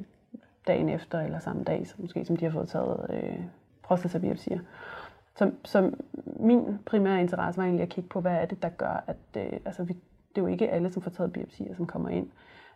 dagen 0.67 0.89
efter 0.89 1.21
eller 1.21 1.39
samme 1.39 1.65
dag, 1.65 1.87
så 1.87 1.95
måske 1.99 2.25
som 2.25 2.37
de 2.37 2.45
har 2.45 2.53
fået 2.53 2.69
taget 2.69 3.07
øh, 3.11 3.45
prostatabiopsier. 3.83 4.59
Så, 5.35 5.51
så 5.65 5.91
min 6.41 6.79
primære 6.87 7.21
interesse 7.21 7.59
var 7.59 7.65
egentlig 7.65 7.83
at 7.83 7.89
kigge 7.89 8.09
på, 8.09 8.21
hvad 8.21 8.33
er 8.33 8.47
det, 8.47 8.63
der 8.63 8.69
gør, 8.69 9.05
at 9.07 9.17
øh, 9.37 9.61
altså, 9.65 9.85
vi, 9.85 9.93
det 9.93 10.39
er 10.39 10.43
jo 10.43 10.47
ikke 10.47 10.71
alle, 10.71 10.93
som 10.93 11.03
får 11.03 11.11
taget 11.11 11.33
biopsier, 11.33 11.75
som 11.75 11.87
kommer 11.87 12.09
ind 12.09 12.29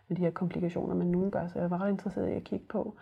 med 0.07 0.17
de 0.17 0.21
her 0.21 0.31
komplikationer, 0.31 0.95
men 0.95 1.11
nogen 1.11 1.31
gør, 1.31 1.47
så 1.47 1.59
jeg 1.59 1.71
var 1.71 1.81
ret 1.81 1.89
interesseret 1.89 2.29
i 2.29 2.33
at 2.33 2.43
kigge 2.43 2.65
på, 2.69 2.93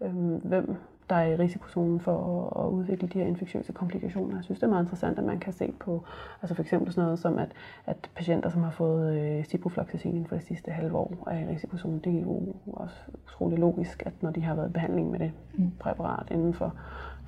øh, 0.00 0.14
hvem 0.44 0.76
der 1.10 1.16
er 1.16 1.26
i 1.26 1.36
risikozonen 1.36 2.00
for 2.00 2.46
at, 2.56 2.64
at 2.64 2.70
udvikle 2.70 3.08
de 3.08 3.18
her 3.18 3.26
infektiøse 3.26 3.72
komplikationer. 3.72 4.36
Jeg 4.36 4.44
synes, 4.44 4.58
det 4.58 4.66
er 4.66 4.70
meget 4.70 4.82
interessant, 4.82 5.18
at 5.18 5.24
man 5.24 5.40
kan 5.40 5.52
se 5.52 5.72
på, 5.80 6.04
altså 6.42 6.54
for 6.54 6.62
eksempel 6.62 6.92
sådan 6.92 7.04
noget 7.04 7.18
som, 7.18 7.38
at, 7.38 7.52
at 7.86 8.10
patienter, 8.14 8.50
som 8.50 8.62
har 8.62 8.70
fået 8.70 9.20
øh, 9.20 9.44
ciprofloxacin 9.44 10.10
inden 10.10 10.26
for 10.26 10.36
de 10.36 10.42
sidste 10.42 10.70
halve 10.70 10.96
år, 10.96 11.24
er 11.26 11.38
i 11.38 11.52
risikozonen. 11.52 11.98
Det 11.98 12.16
er 12.16 12.20
jo 12.20 12.54
også 12.72 12.96
utrolig 13.24 13.58
logisk, 13.58 14.02
at 14.06 14.12
når 14.22 14.30
de 14.30 14.42
har 14.42 14.54
været 14.54 14.68
i 14.68 14.72
behandling 14.72 15.10
med 15.10 15.18
det 15.18 15.32
mm. 15.54 15.70
præparat 15.80 16.28
inden 16.30 16.54
for, 16.54 16.74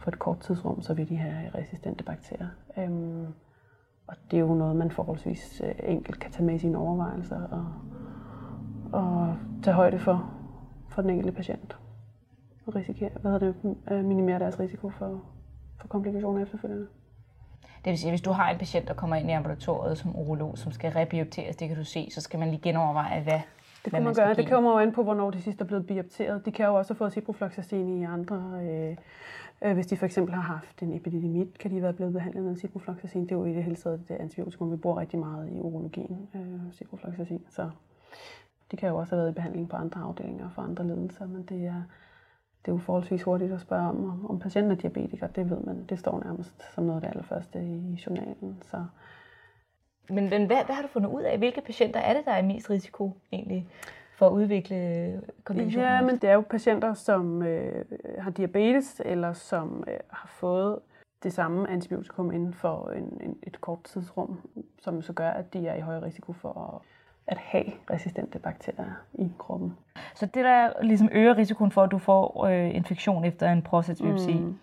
for 0.07 0.11
et 0.11 0.19
kort 0.19 0.41
tidsrum, 0.41 0.83
så 0.83 0.95
vil 0.95 1.09
de 1.09 1.17
have 1.17 1.51
resistente 1.55 2.05
bakterier. 2.05 2.49
Øhm, 2.79 3.27
og 4.07 4.17
det 4.31 4.37
er 4.37 4.41
jo 4.41 4.55
noget, 4.55 4.77
man 4.77 4.91
forholdsvis 4.91 5.63
øh, 5.65 5.75
enkelt 5.83 6.21
kan 6.21 6.33
tage 6.33 6.45
med 6.45 6.55
i 6.55 6.59
sine 6.59 6.79
overvejelser 6.79 7.43
og, 7.43 7.67
og 9.01 9.37
tage 9.63 9.75
højde 9.75 9.99
for, 9.99 10.31
for 10.89 11.03
den 11.03 11.11
enkelte 11.11 11.33
patient 11.33 11.79
og 12.67 12.75
risikere, 12.75 13.11
hvad 13.21 13.33
hedder 13.33 13.53
det, 13.53 13.77
øh, 13.91 14.05
minimere 14.05 14.39
deres 14.39 14.61
risiko 14.61 14.91
for, 14.91 15.23
for 15.81 15.89
komplikationer 15.89 16.43
efterfølgende. 16.43 16.87
Det 17.85 17.91
vil 17.91 17.99
sige, 17.99 18.09
at 18.09 18.13
hvis 18.13 18.23
du 18.23 18.31
har 18.31 18.51
en 18.51 18.59
patient, 18.59 18.89
der 18.89 18.95
kommer 18.95 19.17
ind 19.17 19.31
i 19.31 19.33
ambulatoriet 19.33 19.99
som 19.99 20.17
urolog, 20.17 20.59
som 20.59 20.73
skal 20.73 20.93
rebiopteres, 20.93 21.57
det 21.57 21.69
kan 21.69 21.77
du 21.77 21.85
se, 21.85 22.09
så 22.11 22.21
skal 22.21 22.39
man 22.39 22.49
lige 22.49 22.63
genoverveje, 22.63 23.23
hvad 23.23 23.41
det 23.87 23.93
kan 23.93 24.05
man, 24.05 24.15
gøre. 24.15 24.35
Det 24.35 24.49
kommer 24.49 24.71
jo 24.73 24.79
an 24.79 24.93
på, 24.93 25.03
hvornår 25.03 25.31
de 25.31 25.43
sidste 25.43 25.63
er 25.63 25.67
blevet 25.67 25.87
biopteret. 25.87 26.47
De 26.47 26.53
kan 26.53 26.67
jo 26.67 26.75
også 26.75 26.93
have 26.93 26.99
fået 26.99 27.13
ciprofloxacin 27.13 27.89
i 27.89 28.05
andre. 28.05 28.61
Øh, 28.63 28.97
øh, 29.63 29.75
hvis 29.75 29.87
de 29.87 29.97
for 29.97 30.07
eksempel 30.07 30.35
har 30.35 30.43
haft 30.43 30.83
en 30.83 30.93
epididimit, 30.93 31.59
kan 31.59 31.71
de 31.71 31.83
være 31.83 31.93
blevet 31.93 32.13
behandlet 32.13 32.45
med 32.45 32.57
ciprofloxacin. 32.57 33.23
Det 33.23 33.33
er 33.33 33.37
jo 33.37 33.45
i 33.45 33.55
det 33.55 33.65
hele 33.65 33.77
taget 33.77 34.09
det 34.09 34.15
antibiotikum, 34.15 34.73
vi 34.73 34.77
bruger 34.77 35.01
rigtig 35.01 35.19
meget 35.19 35.51
i 35.53 35.61
urologien, 35.61 36.29
øh, 36.35 36.73
ciprofloxacin. 36.73 37.45
Så 37.51 37.71
de 38.71 38.77
kan 38.77 38.89
jo 38.89 38.97
også 38.97 39.15
have 39.15 39.21
været 39.21 39.31
i 39.31 39.35
behandling 39.35 39.69
på 39.69 39.77
andre 39.77 40.01
afdelinger 40.01 40.51
for 40.51 40.63
andre 40.63 40.87
lidelser, 40.87 41.27
men 41.27 41.43
det 41.43 41.67
er, 41.67 41.83
det 42.65 42.69
er 42.69 42.73
jo 42.73 42.79
forholdsvis 42.79 43.23
hurtigt 43.23 43.53
at 43.53 43.61
spørge 43.61 43.89
om, 43.89 44.27
om 44.31 44.39
patienten 44.39 44.73
er 44.73 44.77
diabetiker. 44.77 45.27
Det 45.27 45.51
ved 45.51 45.61
man. 45.61 45.85
Det 45.89 45.99
står 45.99 46.25
nærmest 46.25 46.75
som 46.75 46.85
noget 46.85 46.97
af 46.97 47.01
det 47.01 47.09
allerførste 47.09 47.59
i 47.65 48.03
journalen. 48.07 48.59
Så. 48.63 48.85
Men, 50.11 50.31
men 50.31 50.47
hvad, 50.47 50.65
hvad 50.65 50.75
har 50.75 50.83
du 50.83 50.89
fundet 50.89 51.11
ud 51.11 51.23
af? 51.23 51.39
Hvilke 51.39 51.61
patienter 51.61 52.01
er 52.01 52.15
det, 52.15 52.25
der 52.25 52.33
er 52.33 52.43
mest 52.43 52.71
risiko 52.71 53.13
egentlig 53.33 53.69
for 54.17 54.27
at 54.27 54.33
udvikle 54.33 55.21
komplikationer? 55.45 55.95
Ja, 55.95 56.03
men 56.03 56.17
det 56.17 56.31
er 56.31 56.35
jo 56.35 56.41
patienter, 56.41 56.95
som 56.95 57.43
øh, 57.43 57.85
har 58.19 58.31
diabetes, 58.31 59.03
eller 59.05 59.33
som 59.33 59.85
øh, 59.89 59.99
har 60.11 60.29
fået 60.29 60.79
det 61.23 61.33
samme 61.33 61.71
antibiotikum 61.71 62.33
inden 62.33 62.55
for 62.55 62.91
en, 62.91 63.21
en, 63.21 63.37
et 63.43 63.61
kort 63.61 63.85
tidsrum, 63.85 64.41
som 64.79 65.03
så 65.03 65.13
gør, 65.13 65.31
at 65.31 65.53
de 65.53 65.69
er 65.69 65.75
i 65.75 65.81
højere 65.81 66.03
risiko 66.03 66.33
for 66.33 66.73
at 66.75 66.97
at 67.27 67.39
have 67.39 67.65
resistente 67.91 68.39
bakterier 68.39 68.93
i 69.15 69.29
kroppen. 69.39 69.77
Så 70.15 70.27
det 70.27 70.45
der 70.45 70.83
ligesom 70.83 71.09
øger 71.13 71.37
risikoen 71.37 71.71
for, 71.71 71.83
at 71.83 71.91
du 71.91 71.99
får 71.99 72.47
øh, 72.47 72.75
infektion 72.75 73.25
efter 73.25 73.53
en 73.53 73.63
prostatabiopsi, 73.63 74.35
mm. 74.35 74.59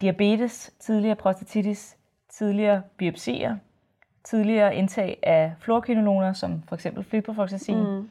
diabetes, 0.00 0.74
tidligere 0.78 1.16
prostatitis, 1.16 1.96
tidligere 2.28 2.82
biopsier, 2.96 3.56
tidligere 4.24 4.74
indtag 4.76 5.18
af 5.22 5.52
fluorkinoloner, 5.58 6.32
som 6.32 6.62
for 6.68 6.74
eksempel 6.74 7.04
fliprofoxacin, 7.04 7.78
mm. 7.78 8.08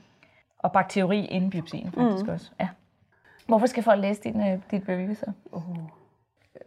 og 0.60 0.72
bakteriori 0.72 1.26
inden 1.26 1.50
biopsien 1.50 1.92
faktisk 1.92 2.26
mm. 2.26 2.32
også. 2.32 2.52
Ja. 2.60 2.70
Hvorfor 3.48 3.66
skal 3.66 3.84
folk 3.84 4.02
læse 4.02 4.22
din, 4.24 4.42
øh, 4.42 4.60
dit 4.72 4.90
review 4.90 5.14
så? 5.14 5.32
Uh. 5.52 5.78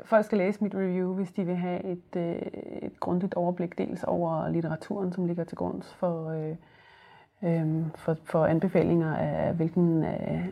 Folk 0.04 0.24
skal 0.24 0.38
læse 0.38 0.64
mit 0.64 0.74
review, 0.74 1.14
hvis 1.14 1.32
de 1.32 1.44
vil 1.44 1.56
have 1.56 1.84
et, 1.84 2.16
øh, 2.16 2.42
et 2.82 3.00
grundigt 3.00 3.34
overblik 3.34 3.78
dels 3.78 4.04
over 4.04 4.48
litteraturen, 4.48 5.12
som 5.12 5.26
ligger 5.26 5.44
til 5.44 5.56
grund 5.56 5.82
for, 5.82 6.30
øh, 6.30 6.56
øh, 7.42 7.86
for, 7.94 8.16
for 8.24 8.46
anbefalinger 8.46 9.16
af, 9.16 9.54
hvilken 9.54 10.04
øh, 10.04 10.46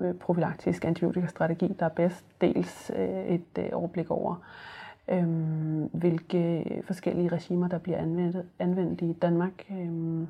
øh, 0.00 0.14
profilaktisk 0.14 0.84
antibiotikastrategi, 0.84 1.76
der 1.78 1.84
er 1.84 1.90
bedst. 1.90 2.24
Dels 2.40 2.90
øh, 2.96 3.26
et 3.26 3.58
øh, 3.58 3.68
overblik 3.72 4.10
over, 4.10 4.32
øh, 4.32 4.81
Øhm, 5.08 5.84
hvilke 5.86 6.82
forskellige 6.86 7.28
regimer, 7.28 7.68
der 7.68 7.78
bliver 7.78 7.98
anvendt, 7.98 8.36
anvendt 8.58 9.00
i 9.00 9.12
Danmark 9.12 9.70
øh, 9.70 10.22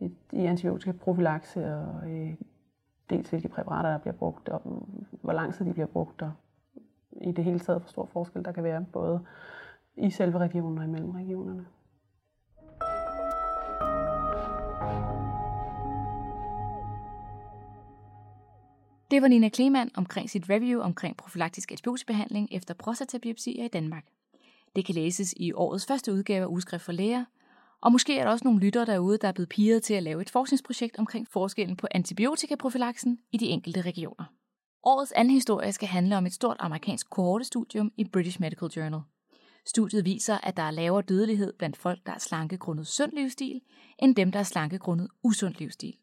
i, 0.00 0.10
i 0.32 0.44
antibiotikaprofilakse, 0.46 1.74
og 1.74 2.10
øh, 2.10 2.34
dels 3.10 3.30
hvilke 3.30 3.48
præparater, 3.48 3.90
der 3.90 3.98
bliver 3.98 4.14
brugt, 4.14 4.48
og 4.48 4.62
mm, 4.64 5.06
hvor 5.22 5.32
lang 5.32 5.54
tid 5.54 5.64
de 5.66 5.72
bliver 5.72 5.86
brugt, 5.86 6.22
og 6.22 6.32
i 7.20 7.32
det 7.32 7.44
hele 7.44 7.58
taget, 7.58 7.80
hvor 7.80 7.88
stor 7.88 8.08
forskel 8.12 8.44
der 8.44 8.52
kan 8.52 8.64
være, 8.64 8.86
både 8.92 9.20
i 9.96 10.10
selve 10.10 10.38
regionen 10.38 10.78
og 10.78 10.84
imellem 10.84 11.10
regionerne. 11.10 11.66
Det 19.12 19.22
var 19.22 19.28
Nina 19.28 19.48
Kleman 19.48 19.90
omkring 19.94 20.30
sit 20.30 20.50
review 20.50 20.80
omkring 20.80 21.16
profylaktisk 21.16 21.72
antibiotikabehandling 21.72 22.48
efter 22.52 22.74
prostatabiopsier 22.74 23.64
i 23.64 23.68
Danmark. 23.68 24.04
Det 24.76 24.84
kan 24.84 24.94
læses 24.94 25.34
i 25.36 25.52
årets 25.52 25.86
første 25.86 26.12
udgave 26.12 26.42
af 26.42 26.46
Udskrift 26.46 26.84
for 26.84 26.92
Læger, 26.92 27.24
og 27.80 27.92
måske 27.92 28.18
er 28.18 28.24
der 28.24 28.30
også 28.30 28.44
nogle 28.44 28.60
lyttere 28.60 28.86
derude, 28.86 29.18
der 29.18 29.28
er 29.28 29.32
blevet 29.32 29.48
piret 29.48 29.82
til 29.82 29.94
at 29.94 30.02
lave 30.02 30.22
et 30.22 30.30
forskningsprojekt 30.30 30.98
omkring 30.98 31.28
forskellen 31.28 31.76
på 31.76 31.86
antibiotikaprofilaksen 31.90 33.18
i 33.32 33.36
de 33.36 33.46
enkelte 33.46 33.80
regioner. 33.80 34.24
Årets 34.84 35.12
anden 35.12 35.34
historie 35.34 35.72
skal 35.72 35.88
handle 35.88 36.16
om 36.16 36.26
et 36.26 36.32
stort 36.32 36.56
amerikansk 36.60 37.10
kohortestudium 37.10 37.92
i 37.96 38.04
British 38.04 38.40
Medical 38.40 38.68
Journal. 38.68 39.00
Studiet 39.66 40.04
viser, 40.04 40.38
at 40.38 40.56
der 40.56 40.62
er 40.62 40.70
lavere 40.70 41.02
dødelighed 41.02 41.52
blandt 41.58 41.76
folk, 41.76 42.06
der 42.06 42.12
er 42.12 42.18
slanke 42.18 42.58
grundet 42.58 42.86
sund 42.86 43.12
livsstil, 43.12 43.60
end 43.98 44.16
dem, 44.16 44.32
der 44.32 44.38
er 44.38 44.42
slanke 44.42 44.78
grundet 44.78 45.08
usund 45.22 45.54
livsstil. 45.58 45.94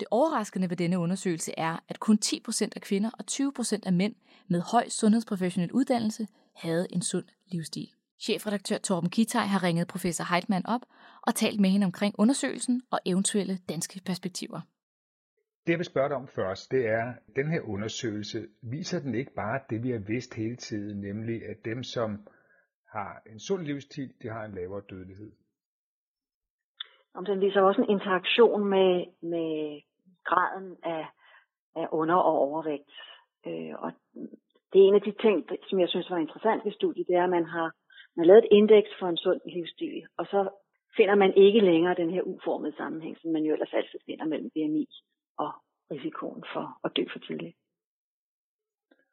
Det 0.00 0.08
overraskende 0.10 0.70
ved 0.70 0.76
denne 0.76 0.98
undersøgelse 0.98 1.52
er, 1.56 1.78
at 1.88 2.00
kun 2.00 2.18
10% 2.24 2.68
af 2.76 2.82
kvinder 2.82 3.10
og 3.18 3.24
20% 3.30 3.80
af 3.86 3.92
mænd 3.92 4.14
med 4.48 4.60
høj 4.60 4.88
sundhedsprofessionel 4.88 5.72
uddannelse 5.72 6.26
havde 6.54 6.86
en 6.90 7.02
sund 7.02 7.24
livsstil. 7.46 7.88
Chefredaktør 8.20 8.78
Torben 8.78 9.10
Kitaj 9.10 9.44
har 9.44 9.62
ringet 9.62 9.88
professor 9.88 10.24
Heitmann 10.24 10.66
op 10.66 10.80
og 11.22 11.34
talt 11.34 11.60
med 11.60 11.70
hende 11.70 11.84
omkring 11.84 12.14
undersøgelsen 12.18 12.82
og 12.90 12.98
eventuelle 13.06 13.58
danske 13.68 14.00
perspektiver. 14.06 14.60
Det 15.66 15.70
jeg 15.72 15.78
vil 15.78 15.86
spørge 15.86 16.08
dig 16.08 16.16
om 16.16 16.28
først, 16.28 16.70
det 16.70 16.86
er, 16.86 17.06
at 17.06 17.36
den 17.36 17.50
her 17.50 17.60
undersøgelse, 17.60 18.46
viser 18.62 19.00
den 19.00 19.14
ikke 19.14 19.34
bare 19.34 19.60
det, 19.70 19.82
vi 19.82 19.90
har 19.90 19.98
vidst 19.98 20.34
hele 20.34 20.56
tiden, 20.56 21.00
nemlig 21.00 21.48
at 21.48 21.56
dem, 21.64 21.82
som 21.82 22.28
har 22.92 23.22
en 23.32 23.40
sund 23.40 23.62
livsstil, 23.62 24.12
de 24.22 24.28
har 24.28 24.44
en 24.44 24.54
lavere 24.54 24.82
dødelighed? 24.90 25.32
Om 27.14 27.24
den 27.24 27.40
viser 27.40 27.60
også 27.60 27.80
en 27.82 27.90
interaktion 27.90 28.64
med, 28.64 29.06
med 29.22 29.80
graden 30.24 30.76
af, 30.82 31.06
af 31.76 31.86
under- 31.92 32.22
og 32.28 32.34
overvægt. 32.48 32.90
Øh, 33.46 33.74
og 33.78 33.92
det 34.70 34.78
er 34.80 34.88
en 34.88 34.94
af 34.94 35.02
de 35.08 35.14
ting, 35.24 35.36
som 35.68 35.80
jeg 35.80 35.88
synes 35.88 36.10
var 36.10 36.18
interessant 36.18 36.64
ved 36.64 36.72
studiet, 36.72 37.06
det 37.08 37.16
er, 37.16 37.24
at 37.24 37.30
man 37.30 37.44
har, 37.44 37.72
man 38.16 38.24
har 38.24 38.26
lavet 38.26 38.44
et 38.44 38.52
indeks 38.58 38.90
for 38.98 39.06
en 39.08 39.16
sund 39.16 39.40
livsstil, 39.54 40.06
og 40.18 40.26
så 40.26 40.48
finder 40.96 41.14
man 41.14 41.32
ikke 41.36 41.60
længere 41.60 41.94
den 41.94 42.10
her 42.10 42.22
uformede 42.22 42.76
sammenhæng, 42.76 43.16
som 43.18 43.32
man 43.32 43.42
jo 43.42 43.52
ellers 43.52 43.74
altid 43.74 43.98
finder 44.06 44.24
mellem 44.24 44.50
BMI 44.50 44.86
og 45.38 45.52
risikoen 45.90 46.44
for 46.52 46.64
at 46.84 46.96
dø 46.96 47.04
for 47.12 47.18
tidligt. 47.18 47.56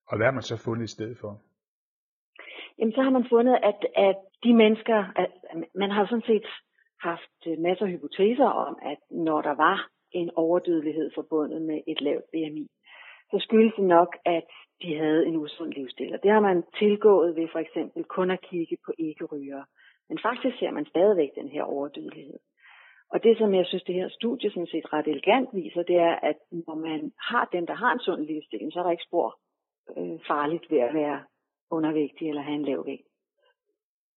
Og 0.08 0.18
hvad 0.18 0.28
har 0.28 0.34
man 0.34 0.44
så 0.44 0.58
fundet 0.66 0.84
i 0.84 0.94
stedet 0.96 1.18
for? 1.22 1.42
Jamen, 2.78 2.94
så 2.94 3.02
har 3.02 3.10
man 3.10 3.26
fundet, 3.30 3.56
at, 3.64 3.80
at 3.96 4.18
de 4.44 4.54
mennesker, 4.54 4.98
at 5.16 5.32
man 5.76 5.92
har 5.92 6.06
sådan 6.06 6.28
set 6.32 6.46
haft 7.02 7.60
masser 7.60 7.86
af 7.86 7.92
hypoteser 7.92 8.46
om, 8.46 8.80
at 8.82 8.98
når 9.12 9.42
der 9.42 9.56
var 9.56 9.90
en 10.12 10.30
overdødelighed 10.36 11.12
forbundet 11.16 11.62
med 11.62 11.80
et 11.88 12.02
lavt 12.02 12.26
BMI, 12.32 12.68
så 13.32 13.38
skyldes 13.40 13.74
det 13.76 13.84
nok, 13.84 14.18
at 14.26 14.48
de 14.82 14.98
havde 14.98 15.26
en 15.26 15.36
usund 15.36 15.72
livsstil. 15.74 16.14
Og 16.14 16.24
det 16.24 16.32
har 16.32 16.40
man 16.40 16.64
tilgået 16.80 17.36
ved 17.36 17.48
for 17.52 17.60
eksempel 17.60 18.04
kun 18.04 18.32
at 18.32 18.42
kigge 18.42 18.78
på 18.86 18.92
ikke-rygere. 18.98 19.66
Men 20.10 20.20
faktisk 20.20 20.60
ser 20.60 20.72
man 20.72 20.86
stadigvæk 20.86 21.30
den 21.36 21.50
her 21.50 21.64
overdødelighed. 21.64 22.40
Og 23.14 23.24
det, 23.24 23.38
som 23.38 23.54
jeg 23.54 23.66
synes, 23.66 23.84
det 23.84 23.96
her 23.96 24.10
studie 24.10 24.52
sådan 24.52 24.68
set 24.68 24.94
ret 24.94 25.08
elegant 25.08 25.50
viser, 25.54 25.84
det 25.84 25.96
er, 25.96 26.16
at 26.30 26.38
når 26.52 26.76
man 26.76 27.12
har 27.30 27.50
den, 27.52 27.68
der 27.68 27.74
har 27.74 27.92
en 27.94 28.00
sund 28.00 28.22
livsstil, 28.26 28.72
så 28.72 28.80
er 28.80 28.84
der 28.84 28.92
ikke 28.92 29.10
spor 29.10 29.40
øh, 29.98 30.20
farligt 30.28 30.72
ved 30.72 30.80
at 30.80 30.94
være 30.94 31.24
undervægtig 31.72 32.30
eller 32.30 32.42
have 32.42 32.56
en 32.56 32.66
lav 32.66 32.86
vægt. 32.86 33.11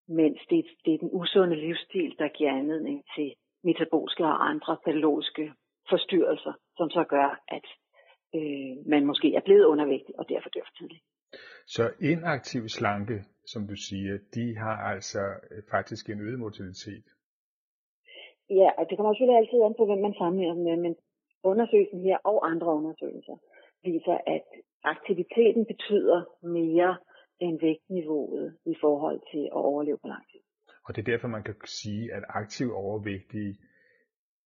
Mens 0.09 0.41
det, 0.51 0.67
det 0.85 0.95
er 0.95 0.99
den 0.99 1.11
usunde 1.13 1.57
livsstil, 1.57 2.15
der 2.19 2.29
giver 2.29 2.53
anledning 2.53 3.05
til 3.17 3.35
metabolske 3.65 4.25
og 4.25 4.49
andre 4.51 4.77
patologiske 4.85 5.53
forstyrrelser, 5.91 6.53
som 6.77 6.91
så 6.91 7.05
gør, 7.05 7.29
at 7.49 7.67
øh, 8.35 8.73
man 8.87 9.07
måske 9.07 9.35
er 9.35 9.41
blevet 9.41 9.65
undervægtig 9.65 10.19
og 10.19 10.29
derfor 10.29 10.49
dør 10.49 10.65
for 10.65 10.75
tidligt. 10.79 11.03
Så 11.67 11.85
inaktiv 12.01 12.69
slanke, 12.69 13.17
som 13.47 13.67
du 13.71 13.77
siger, 13.77 14.19
de 14.35 14.57
har 14.57 14.77
altså 14.93 15.23
øh, 15.51 15.63
faktisk 15.71 16.09
en 16.09 16.21
øget 16.21 16.39
mortalitet? 16.39 17.07
Ja, 18.51 18.69
og 18.79 18.83
det 18.89 18.97
kommer 18.97 19.13
selvfølgelig 19.13 19.41
altid 19.41 19.59
an 19.63 19.75
på, 19.79 19.85
hvem 19.87 20.03
man 20.07 20.15
sammenligner 20.21 20.55
med, 20.55 20.77
men 20.85 20.95
undersøgelsen 21.51 22.01
her 22.01 22.19
og 22.31 22.51
andre 22.51 22.67
undersøgelser 22.67 23.37
viser, 23.85 24.19
at 24.27 24.47
aktiviteten 24.85 25.65
betyder 25.73 26.19
mere 26.59 26.97
end 27.41 27.61
vægtniveauet 27.61 28.57
i 28.67 28.75
forhold 28.81 29.21
til 29.33 29.45
at 29.47 29.53
overleve 29.53 29.99
på 29.99 30.09
lang 30.09 30.25
tid. 30.31 30.41
Og 30.85 30.97
det 30.97 31.01
er 31.03 31.13
derfor, 31.13 31.29
man 31.29 31.43
kan 31.43 31.55
sige, 31.65 32.13
at 32.13 32.25
aktiv 32.29 32.75
overvægtige, 32.75 33.59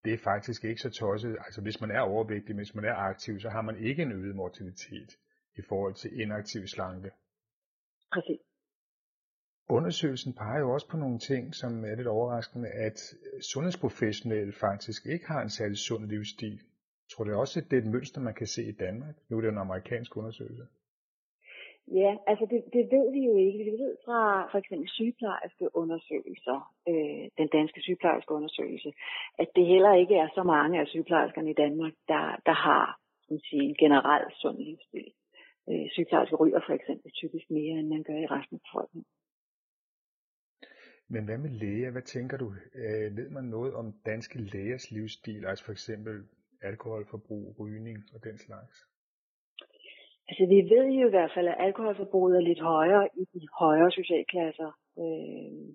det 0.05 0.13
er 0.13 0.19
faktisk 0.19 0.65
ikke 0.65 0.81
så 0.81 0.91
tosset. 0.91 1.37
Altså 1.47 1.61
hvis 1.63 1.81
man 1.81 1.91
er 1.91 2.01
overvægtig, 2.01 2.55
hvis 2.55 2.75
man 2.75 2.85
er 2.85 2.95
aktiv, 2.95 3.41
så 3.41 3.49
har 3.49 3.63
man 3.63 3.77
ikke 3.85 4.03
en 4.03 4.13
øget 4.13 4.37
mortalitet 4.37 5.11
i 5.59 5.63
forhold 5.69 5.95
til 5.95 6.21
inaktiv 6.21 6.67
slanke. 6.67 7.11
Præcis. 8.13 8.41
Undersøgelsen 9.71 10.35
peger 10.35 10.59
jo 10.59 10.71
også 10.71 10.89
på 10.89 10.97
nogle 10.97 11.19
ting, 11.19 11.55
som 11.55 11.85
er 11.85 11.95
lidt 11.95 12.07
overraskende, 12.07 12.69
at 12.69 12.99
sundhedsprofessionelle 13.53 14.53
faktisk 14.53 15.07
ikke 15.07 15.27
har 15.27 15.43
en 15.43 15.51
særlig 15.51 15.77
sund 15.77 16.05
livsstil. 16.07 16.53
Jeg 16.53 17.11
tror 17.17 17.25
det 17.25 17.35
også, 17.35 17.61
at 17.61 17.71
det 17.71 17.79
er 17.79 17.83
et 17.83 17.93
mønster, 17.93 18.21
man 18.21 18.35
kan 18.35 18.47
se 18.47 18.65
i 18.69 18.73
Danmark? 18.73 19.15
Nu 19.29 19.37
er 19.37 19.41
det 19.41 19.49
en 19.49 19.59
amerikansk 19.59 20.17
undersøgelse. 20.17 20.67
Ja, 21.93 22.17
altså 22.27 22.47
det, 22.51 22.61
det 22.73 22.85
ved 22.95 23.13
vi 23.13 23.21
jo 23.25 23.37
ikke. 23.37 23.65
Vi 23.65 23.71
ved 23.71 23.97
fra 24.05 24.21
for 24.51 24.59
eksempel 24.59 24.89
sygeplejerskeundersøgelser, 24.89 26.59
øh, 26.89 27.25
den 27.39 27.49
danske 27.49 27.81
sygeplejerskeundersøgelse, 27.81 28.93
at 29.39 29.49
det 29.57 29.67
heller 29.67 29.95
ikke 29.95 30.15
er 30.15 30.29
så 30.35 30.43
mange 30.43 30.81
af 30.81 30.87
sygeplejerskerne 30.87 31.51
i 31.51 31.61
Danmark, 31.65 31.93
der, 32.09 32.25
der 32.47 32.53
har 32.53 32.99
som 33.29 33.39
sige, 33.39 33.63
en 33.63 33.75
generel 33.75 34.25
sund 34.41 34.59
livsstil. 34.59 35.13
Øh, 35.71 35.87
sygeplejersker 35.93 36.37
ryger 36.37 36.61
for 36.67 36.75
eksempel 36.79 37.11
typisk 37.13 37.51
mere, 37.51 37.79
end 37.79 37.89
man 37.89 38.03
gør 38.03 38.19
i 38.25 38.27
resten 38.27 38.57
af 38.57 38.61
befolkningen. 38.67 39.11
Men 41.09 41.25
hvad 41.25 41.39
med 41.39 41.51
læger? 41.51 41.91
Hvad 41.91 42.03
tænker 42.03 42.37
du? 42.37 42.49
Øh, 42.75 43.17
ved 43.17 43.31
man 43.31 43.45
noget 43.45 43.75
om 43.75 43.87
danske 44.07 44.39
lægers 44.39 44.91
livsstil, 44.91 45.47
altså 45.47 45.65
for 45.65 45.73
eksempel 45.73 46.15
alkoholforbrug, 46.63 47.57
rygning 47.61 47.99
og 48.15 48.25
den 48.25 48.39
slags? 48.39 48.75
Altså 50.29 50.47
vi 50.47 50.59
ved 50.75 50.87
jo 51.01 51.07
i 51.07 51.11
hvert 51.11 51.33
fald, 51.35 51.49
at 51.49 51.57
alkoholforbruget 51.59 52.37
er 52.37 52.41
lidt 52.41 52.61
højere 52.61 53.09
i 53.15 53.25
de 53.35 53.49
højere 53.59 53.91
socialklasser 53.91 54.71
øh, 54.99 55.69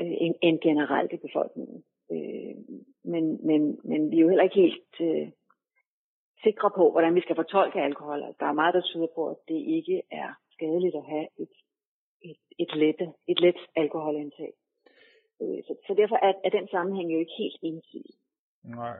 øh, 0.00 0.14
end, 0.24 0.34
end 0.42 0.58
generelt 0.60 1.12
i 1.12 1.16
befolkningen. 1.16 1.84
Øh, 2.12 2.54
men, 3.04 3.46
men, 3.46 3.80
men 3.84 4.10
vi 4.10 4.16
er 4.16 4.20
jo 4.20 4.28
heller 4.28 4.44
ikke 4.44 4.60
helt 4.60 4.94
øh, 5.00 5.28
sikre 6.44 6.70
på, 6.76 6.90
hvordan 6.90 7.14
vi 7.14 7.20
skal 7.20 7.36
fortolke 7.36 7.80
alkohol. 7.80 8.22
Altså, 8.22 8.38
der 8.40 8.46
er 8.46 8.60
meget, 8.60 8.74
der 8.74 8.80
tyder 8.80 9.06
på, 9.14 9.28
at 9.28 9.36
det 9.48 9.60
ikke 9.76 10.02
er 10.10 10.30
skadeligt 10.52 10.96
at 10.96 11.04
have 11.04 11.26
et, 11.38 11.54
et, 12.22 12.40
et, 12.58 12.74
let, 12.76 13.00
et 13.28 13.40
let 13.40 13.60
alkoholindtag. 13.76 14.52
Øh, 15.42 15.58
så, 15.66 15.72
så 15.86 15.94
derfor 15.94 16.16
er, 16.16 16.32
er 16.44 16.50
den 16.50 16.68
sammenhæng 16.68 17.12
jo 17.12 17.18
ikke 17.18 17.38
helt 17.38 17.58
ensidig. 17.62 18.14
Nej. 18.64 18.96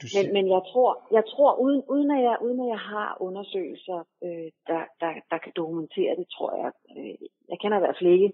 Du 0.00 0.06
siger... 0.08 0.22
men, 0.22 0.32
men 0.36 0.44
jeg 0.54 0.62
tror, 0.70 0.90
jeg 1.16 1.24
tror 1.32 1.50
uden, 1.64 1.82
uden, 1.94 2.10
at 2.16 2.22
jeg, 2.28 2.36
uden 2.44 2.60
at 2.64 2.68
jeg 2.74 2.82
har 2.94 3.10
undersøgelser, 3.26 3.98
øh, 4.26 4.48
der, 4.70 4.82
der, 5.00 5.12
der 5.30 5.38
kan 5.44 5.52
dokumentere 5.56 6.16
det, 6.20 6.26
tror 6.36 6.50
jeg. 6.62 6.70
Øh, 6.96 7.16
jeg 7.50 7.58
kender 7.60 7.76
i 7.78 7.84
hvert 7.84 7.98
fald 7.98 8.12
ikke 8.18 8.32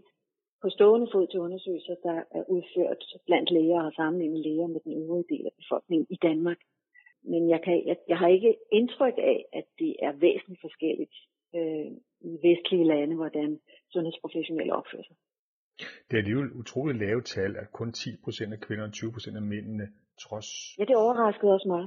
på 0.62 0.68
stående 0.70 1.08
fod 1.12 1.26
til 1.26 1.40
undersøgelser, 1.40 1.94
der 2.08 2.16
er 2.36 2.42
udført 2.54 3.02
blandt 3.26 3.50
læger 3.50 3.82
og 3.82 3.92
sammenlignet 3.92 4.40
læger 4.46 4.66
med 4.66 4.80
den 4.84 4.92
øvrige 5.02 5.30
del 5.32 5.46
af 5.46 5.54
befolkningen 5.60 6.06
i 6.10 6.18
Danmark. 6.26 6.60
Men 7.32 7.50
jeg, 7.50 7.60
kan, 7.64 7.86
jeg, 7.86 7.96
jeg 8.08 8.18
har 8.18 8.28
ikke 8.28 8.56
indtryk 8.72 9.16
af, 9.18 9.44
at 9.52 9.66
det 9.78 9.96
er 10.06 10.12
væsentligt 10.12 10.60
forskelligt 10.60 11.16
øh, 11.56 11.90
i 12.20 12.32
vestlige 12.48 12.90
lande, 12.92 13.14
hvordan 13.16 13.60
sundhedsprofessionelle 13.92 14.74
opfører 14.74 15.02
sig. 15.02 15.16
Det 16.06 16.14
er 16.14 16.22
alligevel 16.22 16.50
utroligt 16.60 16.98
lave 16.98 17.22
tal, 17.22 17.56
at 17.62 17.68
kun 17.72 17.88
10% 17.88 18.52
af 18.54 18.60
kvinderne 18.66 18.92
og 18.92 18.96
20% 18.96 19.36
af 19.40 19.42
mændene 19.42 19.86
trods... 20.24 20.48
Ja, 20.78 20.84
det 20.90 20.96
overraskede 20.96 21.52
også 21.56 21.68
mig. 21.68 21.84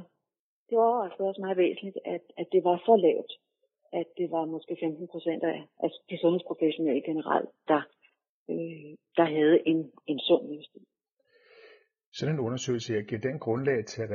Det 0.70 0.78
overraskede 0.78 1.28
også 1.30 1.42
mig 1.46 1.58
væsentligt, 1.58 1.98
at, 2.06 2.24
at 2.38 2.48
det 2.54 2.62
var 2.64 2.78
så 2.88 2.96
lavt, 3.08 3.32
at 4.00 4.08
det 4.20 4.28
var 4.36 4.44
måske 4.46 4.78
15 4.84 5.08
procent 5.14 5.44
af, 5.44 5.60
af 5.84 5.90
de 6.10 6.18
sundhedsprofessionelle 6.22 7.02
generelt, 7.10 7.50
der, 7.72 7.82
øh, 8.52 8.92
der 9.18 9.28
havde 9.36 9.68
en, 9.72 9.80
en 10.12 10.20
sund 10.28 10.44
livsstil. 10.52 10.86
Sådan 12.14 12.36
en 12.36 12.46
undersøgelse 12.48 12.94
her, 12.94 13.02
giver 13.02 13.22
den 13.22 13.40
grundlag, 13.40 13.86
til 13.86 14.02
at 14.02 14.10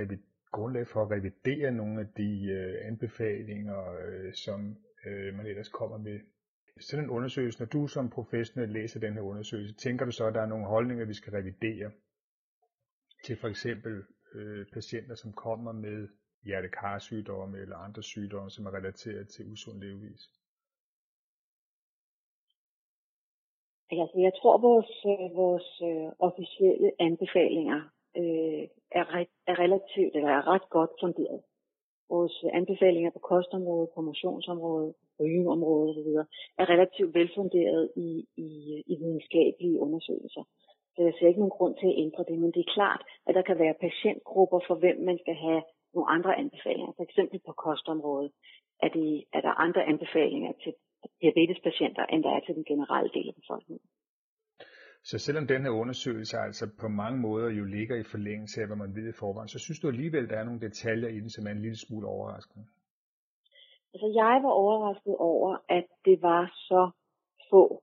grundlag 0.57 0.87
for 0.93 1.01
at 1.03 1.11
revidere 1.17 1.71
nogle 1.81 2.01
af 2.01 2.09
de 2.21 2.31
øh, 2.59 2.75
anbefalinger, 2.91 3.81
øh, 4.05 4.33
som 4.45 4.59
øh, 5.07 5.35
man 5.37 5.47
ellers 5.47 5.69
kommer 5.69 5.99
med. 5.99 6.19
Sådan 6.81 7.05
en 7.05 7.11
undersøgelse, 7.11 7.61
når 7.61 7.67
du 7.67 7.87
som 7.87 8.11
professionel 8.11 8.69
læser 8.69 9.01
den 9.01 9.15
her 9.15 9.21
undersøgelse, 9.21 9.75
tænker 9.75 10.05
du 10.05 10.13
så, 10.13 10.27
at 10.27 10.35
der 10.35 10.43
er 10.43 10.47
nogle 10.47 10.67
holdninger, 10.67 11.05
vi 11.05 11.15
skal 11.15 11.33
revidere? 11.33 11.91
til 13.25 13.37
for 13.41 13.49
eksempel 13.49 13.95
øh, 14.35 14.67
patienter, 14.75 15.15
som 15.15 15.33
kommer 15.33 15.73
med 15.73 16.09
hjertekarsygdomme 16.45 17.59
eller 17.59 17.77
andre 17.77 18.03
sygdomme, 18.03 18.51
som 18.51 18.67
er 18.67 18.75
relateret 18.79 19.29
til 19.29 19.53
usund 19.53 19.79
levevis? 19.85 20.23
Altså, 23.91 24.19
jeg 24.27 24.33
tror, 24.41 24.55
vores, 24.69 24.93
øh, 25.13 25.37
vores 25.43 25.69
øh, 25.91 26.09
officielle 26.29 26.91
anbefalinger 27.01 27.81
øh, 28.21 28.63
er, 29.01 29.05
re, 29.15 29.27
er 29.51 29.57
relativt, 29.65 30.15
eller 30.17 30.31
er 30.39 30.47
ret 30.53 30.69
godt 30.71 30.91
funderet. 31.03 31.43
Vores 32.09 32.45
anbefalinger 32.53 33.11
på 33.11 33.19
kostområdet, 33.19 33.91
på 33.95 34.01
motionsområdet, 34.01 34.95
rygeområdet 35.21 35.91
osv. 35.91 36.11
er 36.61 36.67
relativt 36.75 37.15
velfunderet 37.15 37.85
i, 37.97 38.09
i, 38.47 38.49
i 38.93 38.95
videnskabelige 39.03 39.81
undersøgelser. 39.87 40.45
Så 40.95 41.03
jeg 41.07 41.15
ser 41.15 41.29
ikke 41.29 41.43
nogen 41.45 41.59
grund 41.59 41.75
til 41.77 41.89
at 41.93 41.99
ændre 42.05 42.25
det, 42.29 42.37
men 42.43 42.53
det 42.55 42.61
er 42.63 42.75
klart, 42.79 43.03
at 43.27 43.35
der 43.35 43.43
kan 43.49 43.59
være 43.65 43.83
patientgrupper, 43.87 44.61
for 44.69 44.75
hvem 44.83 44.97
man 45.09 45.19
skal 45.23 45.37
have 45.47 45.63
nogle 45.95 46.09
andre 46.17 46.33
anbefalinger. 46.43 46.93
For 46.97 47.05
eksempel 47.09 47.39
på 47.47 47.53
kostområdet 47.65 48.33
er, 48.85 48.89
det, 48.97 49.25
er 49.37 49.41
der 49.47 49.61
andre 49.67 49.83
anbefalinger 49.93 50.53
til 50.63 50.73
diabetespatienter, 51.23 52.05
end 52.13 52.23
der 52.27 52.33
er 52.37 52.41
til 52.41 52.55
den 52.55 52.65
generelle 52.65 53.11
del 53.17 53.29
af 53.29 53.35
befolkningen. 53.43 53.87
Så 55.11 55.19
selvom 55.19 55.47
den 55.47 55.63
her 55.63 55.71
undersøgelse 55.71 56.37
altså 56.37 56.65
på 56.81 56.89
mange 56.89 57.19
måder 57.21 57.49
jo 57.51 57.65
ligger 57.65 57.97
i 57.97 58.03
forlængelse 58.03 58.61
af, 58.61 58.67
hvad 58.67 58.77
man 58.77 58.95
ved 58.97 59.09
i 59.09 59.19
forvejen, 59.23 59.49
så 59.49 59.59
synes 59.59 59.81
du 59.81 59.89
alligevel, 59.89 60.29
der 60.29 60.37
er 60.39 60.45
nogle 60.45 60.61
detaljer 60.61 61.09
i 61.09 61.21
den, 61.21 61.31
som 61.31 61.47
er 61.47 61.51
en 61.51 61.63
lille 61.63 61.77
smule 61.77 62.07
overraskende? 62.07 62.65
Altså 63.95 64.09
jeg 64.23 64.35
var 64.45 64.53
overrasket 64.63 65.17
over, 65.17 65.51
at 65.69 65.87
det 66.05 66.23
var 66.23 66.53
så 66.69 66.91
få 67.51 67.83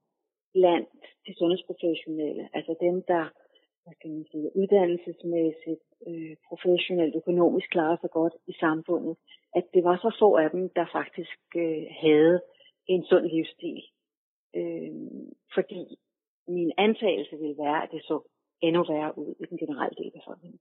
blandt 0.53 0.89
de 1.25 1.31
sundhedsprofessionelle, 1.37 2.49
altså 2.53 2.75
dem, 2.81 3.03
der 3.07 3.25
hvad 3.83 3.93
skal 3.97 4.11
man 4.11 4.25
sige, 4.31 4.55
uddannelsesmæssigt, 4.55 5.85
øh, 6.07 6.35
professionelt, 6.49 7.15
økonomisk 7.15 7.69
klarer 7.69 7.97
sig 8.01 8.09
godt 8.19 8.35
i 8.47 8.53
samfundet, 8.59 9.15
at 9.55 9.65
det 9.73 9.83
var 9.83 9.97
så 9.97 10.15
få 10.19 10.29
af 10.43 10.49
dem, 10.55 10.63
der 10.77 10.85
faktisk 10.91 11.39
øh, 11.55 11.85
havde 12.03 12.41
en 12.87 13.03
sund 13.09 13.25
livsstil. 13.33 13.81
Øh, 14.59 14.91
fordi 15.55 15.83
min 16.47 16.71
antagelse 16.77 17.35
ville 17.41 17.57
være, 17.57 17.83
at 17.83 17.89
det 17.91 18.01
så 18.03 18.17
endnu 18.61 18.83
værre 18.83 19.17
ud 19.17 19.35
i 19.39 19.45
den 19.49 19.57
generelle 19.57 19.95
del 19.97 20.11
af 20.13 20.19
befolkningen. 20.19 20.59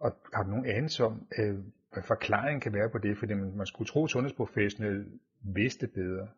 Og 0.00 0.10
har 0.34 0.42
du 0.42 0.50
nogen 0.50 0.70
anelse 0.76 1.04
om, 1.04 1.14
øh, 1.38 1.58
hvad 1.92 2.02
forklaringen 2.02 2.60
kan 2.60 2.72
være 2.72 2.90
på 2.90 2.98
det? 2.98 3.18
Fordi 3.18 3.34
man, 3.34 3.56
man 3.56 3.66
skulle 3.66 3.88
tro, 3.88 4.04
at 4.04 4.10
sundhedsprofessionelle 4.10 5.04
vidste 5.40 5.86
bedre. 5.86 6.28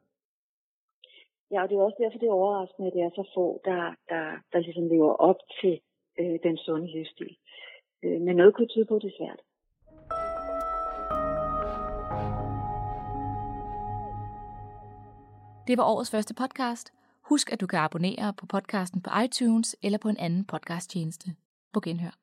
Ja, 1.50 1.62
og 1.62 1.68
det 1.68 1.74
er 1.76 1.82
også 1.82 2.00
derfor, 2.02 2.18
det 2.18 2.28
er 2.28 2.40
overraskende, 2.42 2.88
at 2.88 2.94
det 2.94 3.02
er 3.02 3.10
så 3.10 3.30
få, 3.34 3.60
der, 3.64 3.82
der, 4.08 4.24
der 4.52 4.58
ligesom 4.58 4.86
lever 4.88 5.14
op 5.28 5.40
til 5.60 5.80
øh, 6.20 6.38
den 6.42 6.56
sunde 6.56 6.92
livsstil. 6.92 7.36
Øh, 8.04 8.20
men 8.20 8.36
noget 8.36 8.54
kunne 8.54 8.68
tyde 8.68 8.84
på, 8.84 8.96
at 8.96 9.02
det 9.02 9.12
er 9.12 9.18
svært. 9.20 9.40
Det 15.68 15.78
var 15.78 15.84
årets 15.84 16.10
første 16.10 16.34
podcast. 16.34 16.92
Husk, 17.30 17.52
at 17.52 17.60
du 17.60 17.66
kan 17.66 17.78
abonnere 17.78 18.34
på 18.38 18.46
podcasten 18.46 19.02
på 19.02 19.10
iTunes 19.24 19.76
eller 19.82 19.98
på 19.98 20.08
en 20.08 20.16
anden 20.16 20.44
podcasttjeneste. 20.44 21.26
På 21.72 21.80
genhør. 21.80 22.19